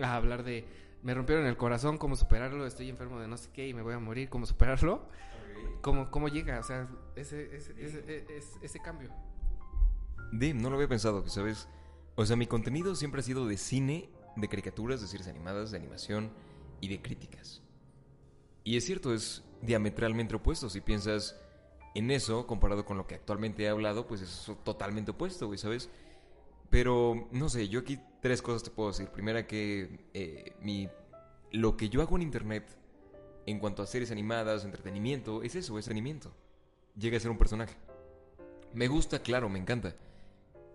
a 0.00 0.14
hablar 0.14 0.44
de 0.44 0.66
me 1.02 1.14
rompieron 1.14 1.46
el 1.46 1.56
corazón, 1.56 1.98
cómo 1.98 2.16
superarlo, 2.16 2.66
estoy 2.66 2.88
enfermo 2.88 3.20
de 3.20 3.28
no 3.28 3.36
sé 3.36 3.50
qué 3.52 3.68
y 3.68 3.74
me 3.74 3.82
voy 3.82 3.94
a 3.94 3.98
morir, 3.98 4.28
cómo 4.28 4.46
superarlo. 4.46 5.08
¿Cómo, 5.80 6.10
cómo 6.10 6.28
llega? 6.28 6.58
O 6.58 6.62
sea, 6.62 6.88
ese, 7.16 7.56
ese, 7.56 7.74
ese, 7.78 8.26
ese, 8.36 8.58
ese 8.62 8.80
cambio. 8.80 9.10
Dim, 10.32 10.60
no 10.60 10.70
lo 10.70 10.76
había 10.76 10.88
pensado, 10.88 11.22
que 11.22 11.30
sabes. 11.30 11.68
O 12.16 12.26
sea, 12.26 12.36
mi 12.36 12.46
contenido 12.46 12.94
siempre 12.94 13.20
ha 13.20 13.24
sido 13.24 13.46
de 13.46 13.56
cine, 13.56 14.10
de 14.36 14.48
caricaturas, 14.48 15.00
de 15.00 15.06
series 15.06 15.28
animadas, 15.28 15.70
de 15.70 15.78
animación 15.78 16.30
y 16.80 16.88
de 16.88 17.00
críticas. 17.00 17.62
Y 18.64 18.76
es 18.76 18.84
cierto, 18.84 19.14
es 19.14 19.44
diametralmente 19.62 20.34
opuesto. 20.34 20.68
Si 20.68 20.80
piensas 20.80 21.36
en 21.98 22.10
eso, 22.10 22.46
comparado 22.46 22.84
con 22.84 22.96
lo 22.96 23.06
que 23.06 23.16
actualmente 23.16 23.64
he 23.64 23.68
hablado, 23.68 24.06
pues 24.06 24.22
es 24.22 24.52
totalmente 24.64 25.10
opuesto, 25.10 25.46
güey, 25.46 25.58
¿sabes? 25.58 25.88
Pero, 26.70 27.28
no 27.32 27.48
sé, 27.48 27.68
yo 27.68 27.80
aquí 27.80 27.98
tres 28.20 28.42
cosas 28.42 28.62
te 28.62 28.70
puedo 28.70 28.90
decir. 28.90 29.08
Primera 29.08 29.46
que 29.46 30.06
eh, 30.14 30.52
mi, 30.60 30.88
lo 31.50 31.76
que 31.76 31.88
yo 31.88 32.02
hago 32.02 32.16
en 32.16 32.22
internet 32.22 32.64
en 33.46 33.58
cuanto 33.58 33.82
a 33.82 33.86
series 33.86 34.10
animadas, 34.10 34.64
entretenimiento, 34.64 35.42
es 35.42 35.54
eso, 35.54 35.78
es 35.78 35.86
entretenimiento. 35.86 36.32
Llega 36.96 37.16
a 37.16 37.20
ser 37.20 37.30
un 37.30 37.38
personaje. 37.38 37.74
Me 38.74 38.88
gusta, 38.88 39.20
claro, 39.20 39.48
me 39.48 39.58
encanta. 39.58 39.96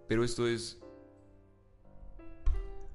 Pero 0.08 0.24
esto 0.24 0.48
es... 0.48 0.80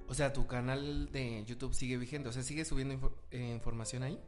O 0.08 0.14
sea, 0.14 0.32
tu 0.32 0.47
canal 0.47 1.12
de 1.12 1.44
YouTube 1.44 1.75
sigue 1.75 1.99
vigente, 1.99 2.30
o 2.30 2.32
sea, 2.32 2.42
sigue 2.42 2.64
subiendo 2.64 3.14
eh, 3.30 3.52
información 3.52 4.02
ahí. 4.02 4.18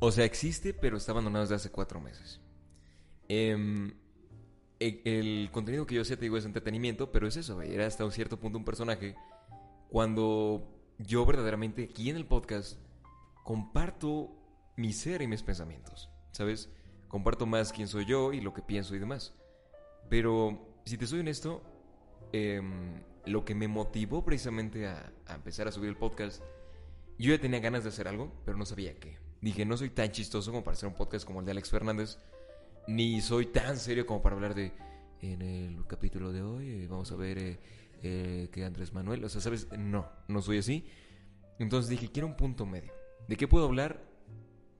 O 0.00 0.10
sea, 0.10 0.24
existe, 0.24 0.72
pero 0.72 0.96
está 0.96 1.12
abandonado 1.12 1.44
desde 1.44 1.56
hace 1.56 1.70
cuatro 1.70 2.00
meses. 2.00 2.40
Em, 3.28 3.92
e- 4.80 5.02
el, 5.04 5.50
contenido 5.52 5.86
que 5.86 5.94
yo 5.94 6.02
hacía, 6.02 6.16
te 6.16 6.22
digo, 6.22 6.36
es 6.36 6.44
entretenimiento, 6.44 7.12
pero 7.12 7.26
es 7.26 7.36
eso, 7.36 7.60
era 7.62 7.86
hasta 7.86 8.04
un 8.04 8.12
cierto 8.12 8.38
punto 8.38 8.58
un 8.58 8.64
personaje. 8.64 9.14
Cuando 9.90 10.66
yo 10.98 11.24
verdaderamente 11.26 11.84
aquí 11.84 12.10
en 12.10 12.16
el 12.16 12.26
podcast 12.26 12.78
comparto 13.44 14.30
mi 14.76 14.92
ser 14.92 15.22
y 15.22 15.26
mis 15.26 15.42
pensamientos, 15.42 16.10
¿sabes? 16.32 16.70
Comparto 17.08 17.46
más 17.46 17.72
quién 17.72 17.88
soy 17.88 18.06
yo 18.06 18.32
y 18.32 18.40
lo 18.40 18.52
que 18.54 18.62
pienso 18.62 18.94
y 18.94 18.98
demás. 18.98 19.34
Pero, 20.08 20.80
si 20.84 20.96
te 20.96 21.06
soy 21.06 21.20
honesto, 21.20 21.62
em, 22.32 23.02
lo 23.26 23.44
que 23.44 23.54
me 23.54 23.68
motivó 23.68 24.24
precisamente 24.24 24.86
a, 24.86 25.12
a 25.26 25.34
empezar 25.34 25.68
a 25.68 25.72
subir 25.72 25.90
el 25.90 25.96
podcast, 25.96 26.42
yo 27.18 27.34
ya 27.34 27.40
tenía 27.40 27.60
ganas 27.60 27.82
de 27.82 27.90
hacer 27.90 28.08
algo, 28.08 28.32
pero 28.44 28.56
no 28.56 28.64
sabía 28.64 28.98
qué. 28.98 29.18
Dije, 29.40 29.64
no 29.64 29.76
soy 29.76 29.90
tan 29.90 30.10
chistoso 30.12 30.50
como 30.50 30.64
para 30.64 30.76
hacer 30.76 30.88
un 30.88 30.94
podcast 30.94 31.26
como 31.26 31.40
el 31.40 31.46
de 31.46 31.52
Alex 31.52 31.70
Fernández, 31.70 32.18
ni 32.88 33.20
soy 33.20 33.46
tan 33.46 33.76
serio 33.76 34.06
como 34.06 34.22
para 34.22 34.34
hablar 34.34 34.54
de, 34.54 34.72
en 35.20 35.42
el 35.42 35.86
capítulo 35.86 36.32
de 36.32 36.42
hoy, 36.42 36.68
eh, 36.70 36.86
vamos 36.88 37.12
a 37.12 37.16
ver 37.16 37.38
eh, 37.38 37.60
eh, 38.02 38.48
que 38.50 38.64
Andrés 38.64 38.94
Manuel, 38.94 39.22
o 39.24 39.28
sea, 39.28 39.42
¿sabes? 39.42 39.68
No, 39.78 40.08
no 40.26 40.40
soy 40.40 40.58
así. 40.58 40.86
Entonces 41.58 41.90
dije, 41.90 42.10
quiero 42.10 42.26
un 42.26 42.36
punto 42.36 42.64
medio. 42.64 42.92
¿De 43.28 43.36
qué 43.36 43.46
puedo 43.46 43.66
hablar 43.66 44.02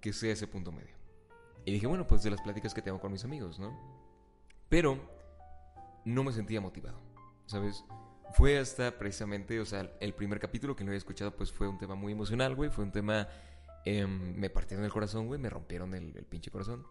que 0.01 0.15
sea 0.15 0.33
ese 0.33 0.47
punto 0.47 0.73
medio? 0.73 0.97
Y 1.67 1.73
dije, 1.73 1.87
bueno, 1.87 2.07
pues 2.07 2.23
de 2.23 2.31
las 2.31 2.41
pláticas 2.41 2.73
que 2.73 2.81
tengo 2.81 2.99
con 2.99 3.13
mis 3.13 3.25
amigos, 3.25 3.59
¿no? 3.59 3.79
Pero 4.71 4.99
no 6.07 6.25
me 6.25 6.33
sentía 6.33 6.63
motivado, 6.63 6.99
¿sabes? 7.45 7.85
Fue 8.33 8.59
hasta 8.59 8.99
precisamente, 8.99 9.61
o 9.61 9.67
sea, 9.67 9.93
el 10.01 10.15
primer 10.15 10.41
capítulo 10.41 10.75
que 10.75 10.83
no 10.83 10.91
había 10.91 10.99
escuchado, 10.99 11.37
pues 11.37 11.53
fue 11.53 11.69
un 11.69 11.77
tema 11.77 11.95
muy 11.95 12.15
emocional, 12.15 12.55
güey. 12.55 12.71
Fue 12.71 12.85
un 12.85 12.93
tema, 12.93 13.29
em, 13.85 14.35
me 14.35 14.49
partieron 14.49 14.85
el 14.87 14.93
corazón, 14.93 15.27
güey, 15.27 15.39
me 15.39 15.51
rompieron 15.51 15.93
el, 15.95 16.17
el 16.17 16.25
pinche 16.25 16.51
corazón. 16.51 16.87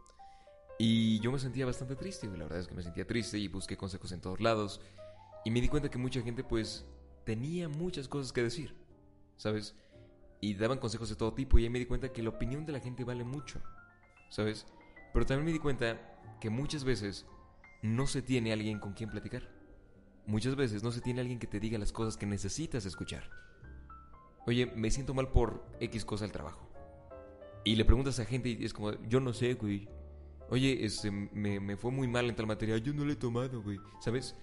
Y 0.80 1.20
yo 1.20 1.32
me 1.32 1.40
sentía 1.40 1.66
bastante 1.66 1.96
triste. 1.96 2.28
La 2.28 2.44
verdad 2.44 2.60
es 2.60 2.68
que 2.68 2.76
me 2.76 2.84
sentía 2.84 3.06
triste 3.06 3.38
y 3.38 3.48
busqué 3.48 3.78
consejos 3.78 4.12
en 4.12 4.22
todos 4.22 4.40
lados. 4.40 4.82
Y 5.44 5.52
me 5.52 5.62
di 5.62 5.68
cuenta 5.68 5.90
que 5.90 5.98
mucha 5.98 6.22
gente, 6.22 6.44
pues, 6.44 6.86
tenía 7.24 7.68
muchas 7.68 8.08
cosas 8.08 8.32
que 8.32 8.44
decir, 8.44 8.76
¿sabes? 9.38 9.76
Y 10.40 10.54
daban 10.54 10.78
consejos 10.78 11.10
de 11.10 11.16
todo 11.16 11.34
tipo. 11.34 11.58
Y 11.58 11.64
ahí 11.64 11.70
me 11.70 11.80
di 11.80 11.86
cuenta 11.86 12.14
que 12.14 12.22
la 12.22 12.30
opinión 12.30 12.66
de 12.66 12.74
la 12.74 12.80
gente 12.80 13.04
vale 13.04 13.24
mucho, 13.24 13.60
¿sabes? 14.30 14.66
Pero 15.14 15.26
también 15.26 15.46
me 15.46 15.54
di 15.54 15.60
cuenta 15.60 16.00
que 16.40 16.50
muchas 16.50 16.84
veces 16.84 17.26
no 17.82 18.06
se 18.06 18.22
tiene 18.22 18.54
alguien 18.54 18.80
con 18.80 18.94
quien 18.94 19.10
platicar. 19.10 19.50
Muchas 20.26 20.56
veces 20.56 20.84
no 20.84 20.92
se 20.92 21.02
tiene 21.02 21.22
alguien 21.22 21.40
que 21.40 21.48
te 21.48 21.60
diga 21.60 21.80
las 21.80 21.92
cosas 21.92 22.18
que 22.18 22.26
necesitas 22.26 22.86
escuchar. 22.86 23.30
Oye, 24.46 24.66
me 24.66 24.92
siento 24.92 25.14
mal 25.14 25.30
por 25.30 25.66
X 25.80 26.06
cosa 26.06 26.26
del 26.26 26.32
trabajo. 26.32 26.70
Y 27.64 27.76
le 27.76 27.86
preguntas 27.86 28.20
a 28.20 28.26
gente 28.26 28.50
y 28.50 28.64
es 28.64 28.74
como, 28.74 28.94
yo 29.08 29.20
no 29.20 29.34
sé, 29.34 29.56
güey. 29.56 29.90
Oye, 30.50 30.86
este, 30.86 31.12
me, 31.12 31.60
me 31.60 31.76
fue 31.78 31.92
muy 31.92 32.08
mal 32.08 32.30
en 32.30 32.36
tal 32.36 32.48
materia. 32.48 32.78
Yo 32.78 32.94
no 32.94 33.04
lo 33.06 33.12
he 33.12 33.16
tomado, 33.16 33.62
güey. 33.62 33.80
¿Sabes? 34.00 34.36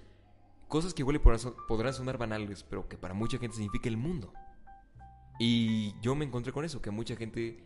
Cosas 0.68 0.92
que 0.94 1.02
igual 1.02 1.20
podrán, 1.20 1.38
so- 1.38 1.56
podrán 1.66 1.94
sonar 1.94 2.18
banales, 2.18 2.62
pero 2.62 2.88
que 2.88 2.98
para 2.98 3.14
mucha 3.14 3.38
gente 3.38 3.56
significa 3.56 3.88
el 3.88 3.96
mundo. 3.96 4.32
Y 5.38 5.98
yo 6.00 6.14
me 6.14 6.24
encontré 6.24 6.52
con 6.52 6.64
eso, 6.64 6.80
que 6.80 6.90
mucha 6.90 7.16
gente 7.16 7.64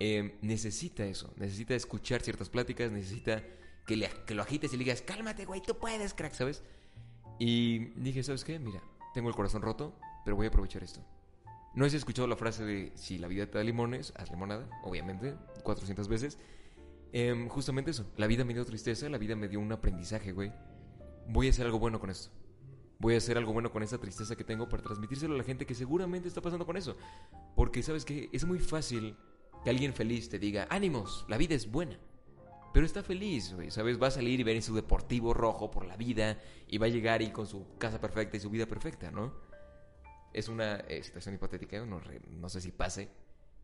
eh, 0.00 0.38
necesita 0.42 1.04
eso. 1.04 1.32
Necesita 1.36 1.74
escuchar 1.74 2.22
ciertas 2.22 2.48
pláticas, 2.48 2.90
necesita 2.90 3.42
que, 3.86 3.96
le, 3.96 4.08
que 4.26 4.34
lo 4.34 4.42
agites 4.42 4.72
y 4.72 4.76
le 4.76 4.84
digas, 4.84 5.02
cálmate, 5.02 5.44
güey, 5.44 5.60
tú 5.60 5.76
puedes, 5.78 6.14
crack, 6.14 6.32
¿sabes? 6.32 6.62
Y 7.38 7.78
dije, 8.00 8.22
¿sabes 8.22 8.44
qué? 8.44 8.58
Mira, 8.58 8.82
tengo 9.14 9.28
el 9.28 9.34
corazón 9.34 9.62
roto, 9.62 9.98
pero 10.24 10.36
voy 10.36 10.46
a 10.46 10.48
aprovechar 10.48 10.82
esto. 10.82 11.00
No 11.74 11.84
has 11.84 11.94
escuchado 11.94 12.28
la 12.28 12.36
frase 12.36 12.64
de 12.64 12.92
si 12.94 13.18
la 13.18 13.28
vida 13.28 13.46
te 13.46 13.58
da 13.58 13.64
limones, 13.64 14.12
haz 14.16 14.30
limonada, 14.30 14.68
obviamente, 14.84 15.34
400 15.64 16.06
veces. 16.08 16.38
Em, 17.12 17.48
justamente 17.48 17.90
eso. 17.90 18.06
La 18.16 18.26
vida 18.26 18.44
me 18.44 18.54
dio 18.54 18.64
tristeza, 18.64 19.08
la 19.08 19.18
vida 19.18 19.36
me 19.36 19.48
dio 19.48 19.60
un 19.60 19.70
aprendizaje, 19.72 20.32
güey. 20.32 20.52
Voy 21.28 21.46
a 21.46 21.50
hacer 21.50 21.66
algo 21.66 21.78
bueno 21.78 22.00
con 22.00 22.10
esto. 22.10 22.30
Voy 22.98 23.14
a 23.14 23.18
hacer 23.18 23.36
algo 23.36 23.52
bueno 23.52 23.70
con 23.70 23.82
esa 23.82 23.98
tristeza 23.98 24.36
que 24.36 24.44
tengo 24.44 24.68
para 24.68 24.82
transmitírselo 24.82 25.34
a 25.34 25.38
la 25.38 25.44
gente 25.44 25.66
que 25.66 25.74
seguramente 25.74 26.28
está 26.28 26.40
pasando 26.40 26.64
con 26.64 26.76
eso. 26.76 26.96
Porque, 27.56 27.82
¿sabes 27.82 28.04
qué? 28.04 28.28
Es 28.32 28.44
muy 28.44 28.58
fácil 28.60 29.16
que 29.64 29.70
alguien 29.70 29.92
feliz 29.92 30.28
te 30.28 30.38
diga, 30.38 30.66
ánimos, 30.70 31.26
la 31.28 31.36
vida 31.36 31.54
es 31.54 31.70
buena. 31.70 31.98
Pero 32.72 32.86
está 32.86 33.02
feliz, 33.02 33.52
güey, 33.52 33.70
¿sabes? 33.70 34.00
Va 34.00 34.06
a 34.06 34.10
salir 34.10 34.40
y 34.40 34.44
ver 34.44 34.56
en 34.56 34.62
su 34.62 34.74
deportivo 34.74 35.34
rojo 35.34 35.70
por 35.70 35.84
la 35.84 35.96
vida 35.96 36.40
y 36.66 36.78
va 36.78 36.86
a 36.86 36.90
llegar 36.90 37.20
y 37.20 37.30
con 37.30 37.46
su 37.46 37.76
casa 37.76 38.00
perfecta 38.00 38.36
y 38.38 38.40
su 38.40 38.48
vida 38.48 38.64
perfecta, 38.66 39.10
¿no? 39.10 39.34
Es 40.32 40.48
una 40.48 40.76
eh, 40.76 41.02
situación 41.02 41.34
hipotética, 41.34 41.84
no, 41.84 42.00
re- 42.00 42.22
no 42.30 42.48
sé 42.48 42.62
si 42.62 42.72
pase. 42.72 43.10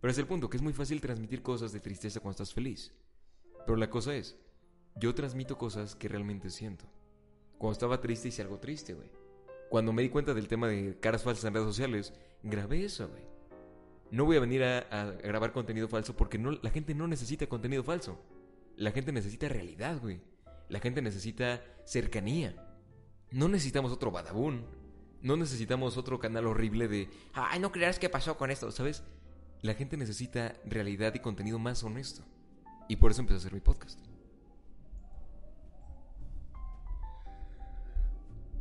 Pero 0.01 0.11
es 0.11 0.19
el 0.19 0.27
punto, 0.27 0.51
que 0.51 0.59
es 0.59 0.63
muy 0.63 0.75
fácil 0.75 1.01
transmitir 1.01 1.43
cosas 1.43 1.73
de 1.73 1.81
tristeza 1.81 2.21
cuando 2.21 2.33
estás 2.33 2.53
feliz. 2.53 2.93
Pero 3.67 3.77
la 3.77 3.91
cosa 3.91 4.15
es, 4.15 4.37
yo 4.97 5.15
transmito 5.15 5.59
cosas 5.59 5.95
que 5.95 6.09
realmente 6.09 6.51
siento. 6.51 6.85
Cuando 7.59 7.73
estaba 7.73 8.01
triste 8.01 8.29
hice 8.29 8.43
algo 8.43 8.59
triste, 8.59 8.95
güey. 8.95 9.09
Cuando 9.69 9.93
me 9.93 10.03
di 10.03 10.09
cuenta 10.09 10.35
del 10.35 10.49
tema 10.49 10.69
de 10.69 10.99
caras 10.99 11.23
falsas 11.23 11.45
en 11.45 11.55
redes 11.55 11.69
sociales, 11.69 12.15
grabé 12.43 12.85
eso, 12.85 13.09
güey. 13.09 13.23
No 14.11 14.25
voy 14.25 14.37
a 14.37 14.41
venir 14.41 14.65
a, 14.65 15.13
grabar 15.23 15.53
contenido 15.53 15.87
falso 15.89 16.17
porque 16.17 16.39
no, 16.39 16.53
la 16.53 16.71
gente 16.71 16.95
no 16.95 17.07
necesita 17.07 17.47
contenido 17.47 17.83
falso. 17.85 18.19
La 18.77 18.93
gente 18.93 19.13
necesita 19.13 19.49
realidad, 19.49 20.01
güey. 20.01 20.21
La 20.69 20.81
gente 20.81 21.03
necesita 21.03 21.63
cercanía. 21.85 22.57
No 23.31 23.49
necesitamos 23.49 23.93
otro 23.93 24.11
badabun. 24.11 24.65
No 25.21 25.37
necesitamos 25.37 25.97
otro 25.97 26.19
canal 26.19 26.47
horrible 26.47 26.89
de, 26.89 27.11
ay, 27.35 27.59
no 27.59 27.73
creas 27.73 27.99
qué 27.99 28.09
pasó 28.09 28.39
con 28.39 28.51
esto, 28.51 28.71
¿sabes? 28.71 29.03
La 29.63 29.75
gente 29.75 29.97
necesita 29.97 30.55
realidad 30.65 31.13
y 31.15 31.19
contenido 31.19 31.59
más 31.59 31.83
honesto. 31.83 32.23
Y 32.89 32.97
por 32.97 33.11
eso 33.11 33.21
empecé 33.21 33.37
a 33.37 33.39
hacer 33.39 33.53
mi 33.53 33.61
podcast. 33.61 34.01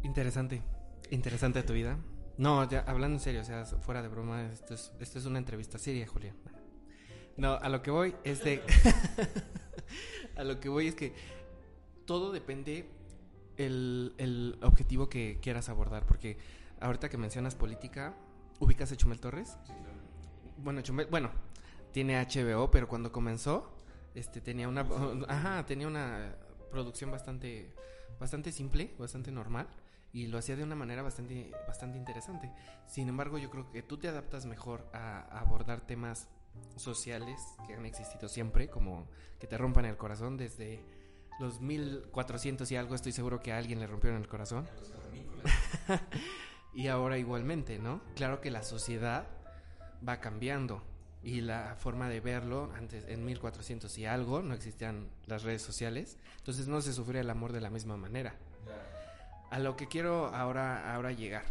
Interesante. 0.04 0.62
Interesante 1.10 1.64
tu 1.64 1.74
vida. 1.74 1.98
No, 2.38 2.70
ya 2.70 2.82
hablando 2.82 3.16
en 3.16 3.20
serio, 3.20 3.42
o 3.42 3.46
sea, 3.46 3.66
fuera 3.66 4.02
de 4.02 4.10
broma, 4.10 4.44
esto 4.52 4.74
es, 4.74 4.94
esto 5.00 5.18
es 5.18 5.26
una 5.26 5.40
entrevista 5.40 5.80
seria, 5.80 6.08
Julián. 6.08 6.36
No, 7.36 7.54
a 7.54 7.70
lo 7.70 7.82
que 7.82 7.92
voy 7.92 8.16
es 8.24 8.44
de. 8.44 8.62
a 10.36 10.44
lo 10.44 10.60
que 10.60 10.70
voy 10.70 10.88
es 10.88 10.96
que 10.96 11.14
todo 12.06 12.32
depende 12.32 12.90
el, 13.58 14.14
el 14.18 14.58
objetivo 14.62 15.10
que 15.10 15.40
quieras 15.42 15.70
abordar. 15.70 16.06
Porque 16.06 16.38
ahorita 16.80 17.10
que 17.10 17.18
mencionas 17.18 17.56
política, 17.56 18.16
¿ubicas 18.60 18.92
a 18.92 18.96
Chumel 18.96 19.20
Torres? 19.20 19.58
Bueno, 20.58 20.82
Chumel, 20.82 21.08
bueno, 21.08 21.32
tiene 21.92 22.20
HBO, 22.20 22.70
pero 22.70 22.88
cuando 22.88 23.12
comenzó, 23.12 23.77
este 24.20 24.42
tenía 24.42 24.68
una 24.68 24.82
ajá, 25.28 25.66
tenía 25.66 25.88
una 25.88 26.36
producción 26.72 27.12
bastante 27.12 27.74
bastante 28.20 28.52
simple, 28.52 28.96
bastante 28.98 29.32
normal 29.32 29.68
y 30.14 30.28
lo 30.28 30.38
hacía 30.38 30.56
de 30.56 30.64
una 30.64 30.76
manera 30.76 31.02
bastante 31.02 31.52
bastante 31.68 31.98
interesante. 31.98 32.52
Sin 32.88 33.10
embargo, 33.10 33.38
yo 33.38 33.50
creo 33.50 33.70
que 33.72 33.84
tú 33.84 33.98
te 33.98 34.08
adaptas 34.08 34.46
mejor 34.46 34.90
a, 34.94 35.22
a 35.22 35.40
abordar 35.42 35.82
temas 35.82 36.30
sociales 36.76 37.40
que 37.68 37.76
han 37.76 37.86
existido 37.86 38.28
siempre, 38.28 38.70
como 38.70 39.08
que 39.40 39.48
te 39.48 39.58
rompan 39.58 39.86
el 39.86 39.98
corazón 39.98 40.38
desde 40.38 40.84
los 41.40 41.62
1400 41.62 42.72
y 42.72 42.76
algo, 42.76 42.96
estoy 42.96 43.12
seguro 43.12 43.42
que 43.42 43.54
a 43.54 43.58
alguien 43.58 43.80
le 43.80 43.88
rompieron 43.88 44.20
el 44.20 44.28
corazón. 44.28 44.68
y 46.74 46.88
ahora 46.88 47.18
igualmente, 47.18 47.80
¿no? 47.80 48.02
Claro 48.16 48.42
que 48.42 48.50
la 48.50 48.64
sociedad 48.64 49.28
va 50.08 50.20
cambiando 50.20 50.84
y 51.28 51.42
la 51.42 51.76
forma 51.78 52.08
de 52.08 52.22
verlo 52.22 52.72
antes 52.78 53.04
en 53.10 53.26
1400 53.26 53.98
y 53.98 54.06
algo 54.06 54.42
no 54.42 54.54
existían 54.54 55.10
las 55.26 55.44
redes 55.44 55.62
sociales 55.62 56.18
entonces 56.38 56.70
no 56.70 56.80
se 56.80 56.94
sufría 56.94 57.20
el 57.20 57.30
amor 57.30 57.52
de 57.52 57.60
la 57.60 57.70
misma 57.70 57.98
manera. 57.98 58.34
A 59.50 59.60
lo 59.60 59.76
que 59.76 59.88
quiero 59.88 60.28
ahora 60.28 60.94
ahora 60.96 61.12
llegar. 61.12 61.44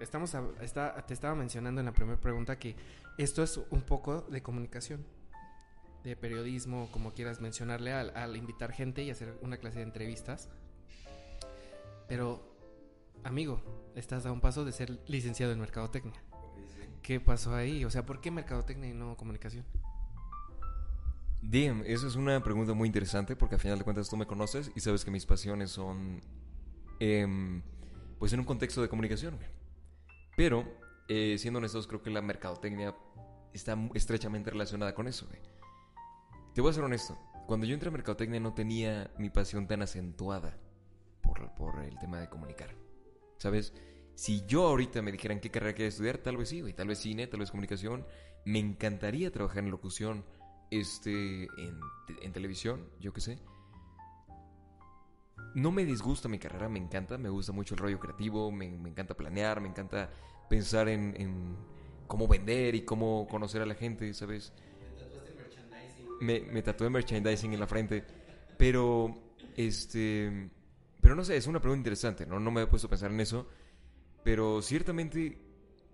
Estamos 0.00 0.34
a- 0.34 0.42
está, 0.62 1.04
te 1.06 1.14
estaba 1.14 1.36
mencionando 1.36 1.80
en 1.80 1.86
la 1.86 1.92
primera 1.92 2.20
pregunta 2.20 2.58
que 2.58 2.74
esto 3.18 3.42
es 3.44 3.60
un 3.70 3.82
poco 3.82 4.22
de 4.22 4.42
comunicación 4.42 5.06
de 6.02 6.16
periodismo 6.16 6.88
como 6.90 7.12
quieras 7.12 7.40
mencionarle 7.40 7.92
al, 7.92 8.16
al 8.16 8.36
invitar 8.36 8.72
gente 8.72 9.02
y 9.04 9.10
hacer 9.10 9.38
una 9.42 9.58
clase 9.58 9.78
de 9.78 9.84
entrevistas. 9.84 10.48
Pero 12.08 12.42
amigo 13.24 13.62
estás 13.94 14.26
a 14.26 14.32
un 14.32 14.40
paso 14.40 14.64
de 14.64 14.72
ser 14.72 14.98
licenciado 15.06 15.52
en 15.52 15.60
mercadotecnia 15.60 16.20
¿Qué 17.08 17.20
pasó 17.20 17.54
ahí? 17.54 17.86
O 17.86 17.90
sea, 17.90 18.04
¿por 18.04 18.20
qué 18.20 18.30
mercadotecnia 18.30 18.90
y 18.90 18.92
no 18.92 19.16
comunicación? 19.16 19.64
Damn, 21.40 21.82
esa 21.86 22.06
es 22.06 22.16
una 22.16 22.44
pregunta 22.44 22.74
muy 22.74 22.86
interesante 22.86 23.34
porque 23.34 23.54
al 23.54 23.62
final 23.62 23.78
de 23.78 23.84
cuentas 23.84 24.10
tú 24.10 24.18
me 24.18 24.26
conoces 24.26 24.70
y 24.76 24.80
sabes 24.80 25.06
que 25.06 25.10
mis 25.10 25.24
pasiones 25.24 25.70
son, 25.70 26.20
em, 27.00 27.62
pues 28.18 28.34
en 28.34 28.40
un 28.40 28.44
contexto 28.44 28.82
de 28.82 28.90
comunicación. 28.90 29.38
Pero, 30.36 30.70
eh, 31.08 31.36
siendo 31.38 31.56
honestos, 31.56 31.86
creo 31.86 32.02
que 32.02 32.10
la 32.10 32.20
mercadotecnia 32.20 32.94
está 33.54 33.74
estrechamente 33.94 34.50
relacionada 34.50 34.94
con 34.94 35.08
eso. 35.08 35.26
güey. 35.28 35.40
Te 36.54 36.60
voy 36.60 36.72
a 36.72 36.74
ser 36.74 36.84
honesto, 36.84 37.16
cuando 37.46 37.64
yo 37.64 37.72
entré 37.72 37.88
a 37.88 37.92
mercadotecnia 37.92 38.38
no 38.38 38.52
tenía 38.52 39.10
mi 39.16 39.30
pasión 39.30 39.66
tan 39.66 39.80
acentuada 39.80 40.58
por 41.56 41.82
el 41.82 41.98
tema 42.00 42.20
de 42.20 42.28
comunicar. 42.28 42.74
¿Sabes? 43.38 43.72
Si 44.18 44.44
yo 44.46 44.66
ahorita 44.66 45.00
me 45.00 45.12
dijeran 45.12 45.38
qué 45.38 45.48
carrera 45.48 45.74
quiero 45.74 45.90
estudiar, 45.90 46.18
tal 46.18 46.36
vez 46.36 46.48
sí, 46.48 46.60
güey. 46.60 46.72
Tal 46.72 46.88
vez 46.88 46.98
cine, 46.98 47.28
tal 47.28 47.38
vez 47.38 47.52
comunicación. 47.52 48.04
Me 48.44 48.58
encantaría 48.58 49.30
trabajar 49.30 49.62
en 49.62 49.70
locución, 49.70 50.24
este, 50.72 51.44
en, 51.44 51.78
te- 52.04 52.26
en 52.26 52.32
televisión, 52.32 52.84
yo 52.98 53.12
qué 53.12 53.20
sé. 53.20 53.38
No 55.54 55.70
me 55.70 55.84
disgusta 55.84 56.28
mi 56.28 56.40
carrera, 56.40 56.68
me 56.68 56.80
encanta, 56.80 57.16
me 57.16 57.28
gusta 57.28 57.52
mucho 57.52 57.76
el 57.76 57.78
rollo 57.78 58.00
creativo, 58.00 58.50
me, 58.50 58.66
encanta 58.66 59.14
planear, 59.14 59.60
me 59.60 59.68
encanta 59.68 60.10
pensar 60.50 60.88
en, 60.88 61.56
cómo 62.08 62.26
vender 62.26 62.74
y 62.74 62.80
cómo 62.80 63.24
conocer 63.30 63.62
a 63.62 63.66
la 63.66 63.76
gente, 63.76 64.12
¿sabes? 64.14 64.52
Me, 66.20 66.40
me 66.40 66.62
tatué 66.62 66.90
merchandising 66.90 67.52
en 67.52 67.60
la 67.60 67.68
frente, 67.68 68.04
pero, 68.56 69.14
este, 69.56 70.50
pero 71.00 71.14
no 71.14 71.24
sé, 71.24 71.36
es 71.36 71.46
una 71.46 71.60
pregunta 71.60 71.78
interesante, 71.78 72.26
¿no? 72.26 72.40
No 72.40 72.50
me 72.50 72.62
he 72.62 72.66
puesto 72.66 72.88
a 72.88 72.90
pensar 72.90 73.12
en 73.12 73.20
eso. 73.20 73.46
Pero 74.24 74.62
ciertamente, 74.62 75.38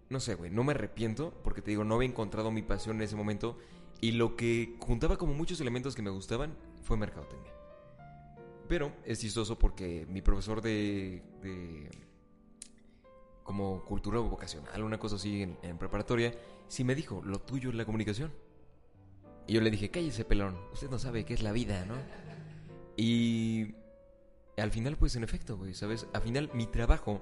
no 0.09 0.21
sé, 0.21 0.35
güey, 0.35 0.51
no 0.51 0.65
me 0.65 0.73
arrepiento 0.73 1.33
porque 1.43 1.63
te 1.63 1.71
digo, 1.71 1.85
no 1.85 1.97
había 1.97 2.09
encontrado 2.09 2.51
mi 2.51 2.63
pasión 2.63 2.97
en 2.97 3.03
ese 3.03 3.17
momento 3.17 3.59
y 4.01 4.13
lo 4.13 4.37
que 4.37 4.77
juntaba 4.81 5.17
como 5.17 5.35
muchos 5.35 5.61
elementos 5.61 5.95
que 5.95 6.03
me 6.03 6.11
gustaban 6.11 6.57
fue 6.83 6.97
mercadotecnia. 6.97 7.53
Pero 8.69 8.93
es 9.05 9.21
chistoso 9.21 9.59
porque 9.59 10.07
mi 10.09 10.23
profesor 10.23 10.63
de, 10.63 11.23
de 11.43 11.91
como 13.43 13.85
cultura 13.85 14.19
vocacional, 14.21 14.83
una 14.83 14.99
cosa 14.99 15.17
así 15.17 15.43
en, 15.43 15.59
en 15.63 15.79
preparatoria, 15.79 16.35
sí 16.69 16.83
me 16.83 16.95
dijo, 16.95 17.23
lo 17.25 17.41
tuyo 17.41 17.71
es 17.71 17.77
la 17.77 17.85
comunicación. 17.85 18.33
Y 19.47 19.53
yo 19.53 19.61
le 19.61 19.71
dije, 19.71 19.91
cállese 19.91 20.25
pelón, 20.25 20.59
usted 20.73 20.89
no 20.91 20.99
sabe 20.99 21.25
qué 21.25 21.35
es 21.35 21.43
la 21.43 21.53
vida, 21.53 21.85
¿no? 21.85 21.95
Y 22.97 23.75
al 24.57 24.71
final, 24.71 24.97
pues 24.97 25.17
en 25.17 25.25
efecto, 25.25 25.57
güey, 25.57 25.75
¿sabes? 25.75 26.07
Al 26.13 26.23
final 26.23 26.51
mi 26.55 26.67
trabajo 26.67 27.21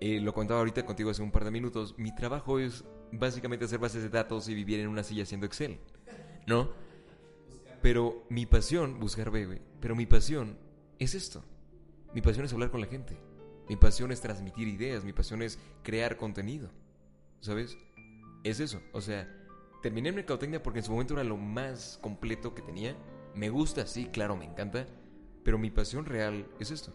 eh, 0.00 0.20
lo 0.20 0.32
contaba 0.32 0.60
ahorita 0.60 0.84
contigo 0.86 1.10
hace 1.10 1.22
un 1.22 1.30
par 1.30 1.44
de 1.44 1.50
minutos, 1.50 1.94
mi 1.98 2.14
trabajo 2.14 2.58
es 2.58 2.84
básicamente 3.12 3.66
hacer 3.66 3.78
bases 3.78 4.02
de 4.02 4.08
datos 4.08 4.48
y 4.48 4.54
vivir 4.54 4.80
en 4.80 4.88
una 4.88 5.02
silla 5.02 5.24
haciendo 5.24 5.46
Excel, 5.46 5.78
¿no? 6.46 6.70
Pero 7.82 8.24
mi 8.28 8.46
pasión, 8.46 8.98
buscar 8.98 9.30
bebé, 9.30 9.62
pero 9.80 9.94
mi 9.96 10.06
pasión 10.06 10.58
es 10.98 11.14
esto. 11.14 11.44
Mi 12.14 12.20
pasión 12.20 12.44
es 12.44 12.52
hablar 12.52 12.70
con 12.70 12.80
la 12.80 12.86
gente. 12.86 13.16
Mi 13.68 13.76
pasión 13.76 14.10
es 14.10 14.20
transmitir 14.20 14.68
ideas, 14.68 15.04
mi 15.04 15.12
pasión 15.12 15.42
es 15.42 15.58
crear 15.82 16.16
contenido. 16.16 16.70
¿Sabes? 17.40 17.78
Es 18.42 18.60
eso. 18.60 18.82
O 18.92 19.00
sea, 19.00 19.28
terminé 19.82 20.08
en 20.08 20.16
mercadotecnia 20.16 20.62
porque 20.62 20.80
en 20.80 20.84
su 20.84 20.92
momento 20.92 21.14
era 21.14 21.24
lo 21.24 21.36
más 21.36 21.98
completo 22.02 22.54
que 22.54 22.62
tenía. 22.62 22.96
Me 23.34 23.48
gusta, 23.48 23.86
sí, 23.86 24.06
claro, 24.06 24.36
me 24.36 24.44
encanta. 24.44 24.86
Pero 25.44 25.56
mi 25.56 25.70
pasión 25.70 26.04
real 26.04 26.48
es 26.58 26.70
esto. 26.70 26.92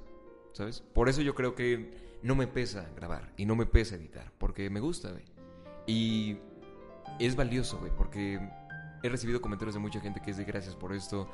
¿Sabes? 0.54 0.82
Por 0.82 1.10
eso 1.10 1.22
yo 1.22 1.34
creo 1.34 1.56
que 1.56 2.05
no 2.26 2.34
me 2.34 2.48
pesa 2.48 2.90
grabar 2.96 3.32
y 3.38 3.46
no 3.46 3.56
me 3.56 3.68
pesa 3.68 3.94
editar, 3.94 4.32
porque 4.40 4.68
me 4.72 4.80
gusta, 4.80 5.12
güey. 5.12 5.24
Y 5.86 6.40
es 7.20 7.36
valioso, 7.36 7.78
güey, 7.78 7.92
porque 7.96 8.40
he 9.04 9.10
recibido 9.10 9.42
comentarios 9.42 9.76
de 9.76 9.80
mucha 9.80 10.02
gente 10.02 10.20
que 10.24 10.32
es 10.32 10.38
de 10.38 10.44
gracias 10.44 10.76
por 10.76 10.92
esto, 10.92 11.30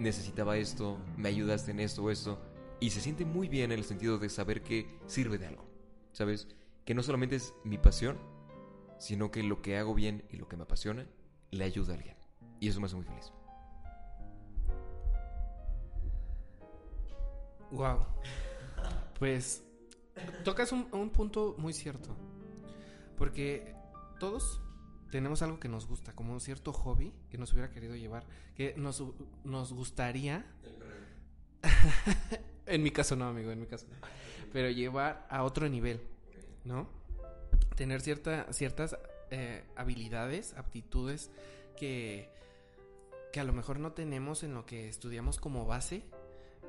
necesitaba 0.00 0.56
esto, 0.56 0.98
me 1.16 1.28
ayudaste 1.28 1.70
en 1.70 1.78
esto 1.78 2.02
o 2.02 2.10
esto, 2.10 2.40
y 2.80 2.90
se 2.90 3.00
siente 3.00 3.24
muy 3.24 3.46
bien 3.46 3.70
en 3.70 3.78
el 3.78 3.84
sentido 3.84 4.18
de 4.18 4.28
saber 4.28 4.64
que 4.64 4.98
sirve 5.06 5.38
de 5.38 5.46
algo, 5.46 5.64
¿sabes? 6.10 6.48
Que 6.84 6.94
no 6.94 7.04
solamente 7.04 7.36
es 7.36 7.54
mi 7.62 7.78
pasión, 7.78 8.18
sino 8.98 9.30
que 9.30 9.44
lo 9.44 9.62
que 9.62 9.78
hago 9.78 9.94
bien 9.94 10.24
y 10.28 10.38
lo 10.38 10.48
que 10.48 10.56
me 10.56 10.64
apasiona 10.64 11.06
le 11.52 11.62
ayuda 11.62 11.92
a 11.92 11.96
alguien. 11.98 12.16
Y 12.58 12.66
eso 12.66 12.80
me 12.80 12.86
hace 12.86 12.96
muy 12.96 13.04
feliz. 13.04 13.32
Wow. 17.70 18.06
Pues 19.20 19.62
tocas 20.44 20.72
un, 20.72 20.88
un 20.92 21.10
punto 21.10 21.54
muy 21.58 21.72
cierto. 21.72 22.16
Porque 23.16 23.74
todos 24.18 24.60
tenemos 25.12 25.42
algo 25.42 25.60
que 25.60 25.68
nos 25.68 25.86
gusta, 25.86 26.14
como 26.14 26.32
un 26.32 26.40
cierto 26.40 26.72
hobby 26.72 27.12
que 27.30 27.36
nos 27.36 27.52
hubiera 27.52 27.70
querido 27.70 27.94
llevar, 27.94 28.24
que 28.56 28.74
nos, 28.76 29.04
nos 29.44 29.72
gustaría... 29.72 30.46
en 32.66 32.82
mi 32.82 32.90
caso 32.90 33.14
no, 33.14 33.26
amigo, 33.26 33.52
en 33.52 33.60
mi 33.60 33.66
caso 33.66 33.86
no. 33.90 33.96
Pero 34.52 34.70
llevar 34.70 35.26
a 35.28 35.44
otro 35.44 35.68
nivel, 35.68 36.00
¿no? 36.64 36.88
Tener 37.76 38.00
cierta, 38.00 38.50
ciertas 38.52 38.96
eh, 39.30 39.64
habilidades, 39.76 40.54
aptitudes 40.54 41.30
que, 41.76 42.30
que 43.32 43.40
a 43.40 43.44
lo 43.44 43.52
mejor 43.52 43.80
no 43.80 43.92
tenemos 43.92 44.42
en 44.42 44.54
lo 44.54 44.64
que 44.64 44.88
estudiamos 44.88 45.38
como 45.38 45.66
base, 45.66 46.04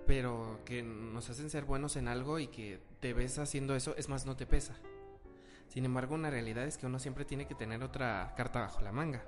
pero 0.06 0.60
que 0.66 0.84
nos 0.84 1.30
hacen 1.30 1.50
ser 1.50 1.64
buenos 1.64 1.96
en 1.96 2.10
algo 2.10 2.40
y 2.40 2.48
que 2.48 2.82
te 3.04 3.12
ves 3.12 3.38
haciendo 3.38 3.76
eso, 3.76 3.94
es 3.98 4.08
más, 4.08 4.26
no 4.26 4.38
te 4.38 4.46
pesa. 4.46 4.76
Sin 5.68 5.84
embargo, 5.84 6.16
una 6.16 6.30
realidad 6.30 6.64
es 6.64 6.78
que 6.78 6.86
uno 6.86 7.00
siempre 7.00 7.26
tiene 7.26 7.46
que 7.46 7.54
tener 7.54 7.84
otra 7.84 8.34
carta 8.38 8.62
bajo 8.62 8.80
la 8.80 8.94
manga. 8.94 9.22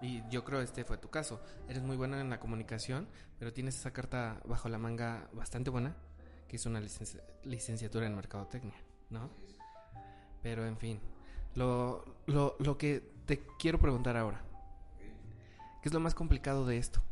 Y 0.00 0.22
yo 0.30 0.44
creo 0.44 0.60
este 0.60 0.84
fue 0.84 0.98
tu 0.98 1.10
caso. 1.10 1.42
Eres 1.68 1.82
muy 1.82 1.96
bueno 1.96 2.20
en 2.20 2.30
la 2.30 2.38
comunicación, 2.38 3.08
pero 3.40 3.52
tienes 3.52 3.76
esa 3.76 3.92
carta 3.92 4.40
bajo 4.44 4.68
la 4.68 4.78
manga 4.78 5.28
bastante 5.32 5.68
buena, 5.68 5.96
que 6.46 6.54
es 6.54 6.64
una 6.64 6.80
licenciatura 7.42 8.06
en 8.06 8.14
mercadotecnia, 8.14 8.80
¿no? 9.10 9.30
Pero 10.40 10.64
en 10.64 10.76
fin, 10.76 11.00
lo, 11.56 12.04
lo, 12.26 12.54
lo 12.60 12.78
que 12.78 13.00
te 13.26 13.42
quiero 13.58 13.80
preguntar 13.80 14.16
ahora, 14.16 14.42
¿qué 15.82 15.88
es 15.88 15.92
lo 15.92 15.98
más 15.98 16.14
complicado 16.14 16.66
de 16.66 16.78
esto? 16.78 17.02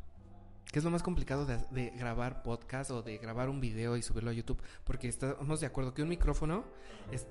¿Qué 0.70 0.78
es 0.78 0.84
lo 0.84 0.90
más 0.92 1.02
complicado 1.02 1.46
de, 1.46 1.90
grabar 1.96 2.44
podcast 2.44 2.92
o 2.92 3.02
de 3.02 3.18
grabar 3.18 3.48
un 3.48 3.60
video 3.60 3.96
y 3.96 4.02
subirlo 4.02 4.30
a 4.30 4.32
YouTube? 4.32 4.62
Porque 4.84 5.08
estamos 5.08 5.58
de 5.58 5.66
acuerdo 5.66 5.94
que 5.94 6.02
un 6.02 6.08
micrófono 6.08 6.64
es... 7.10 7.26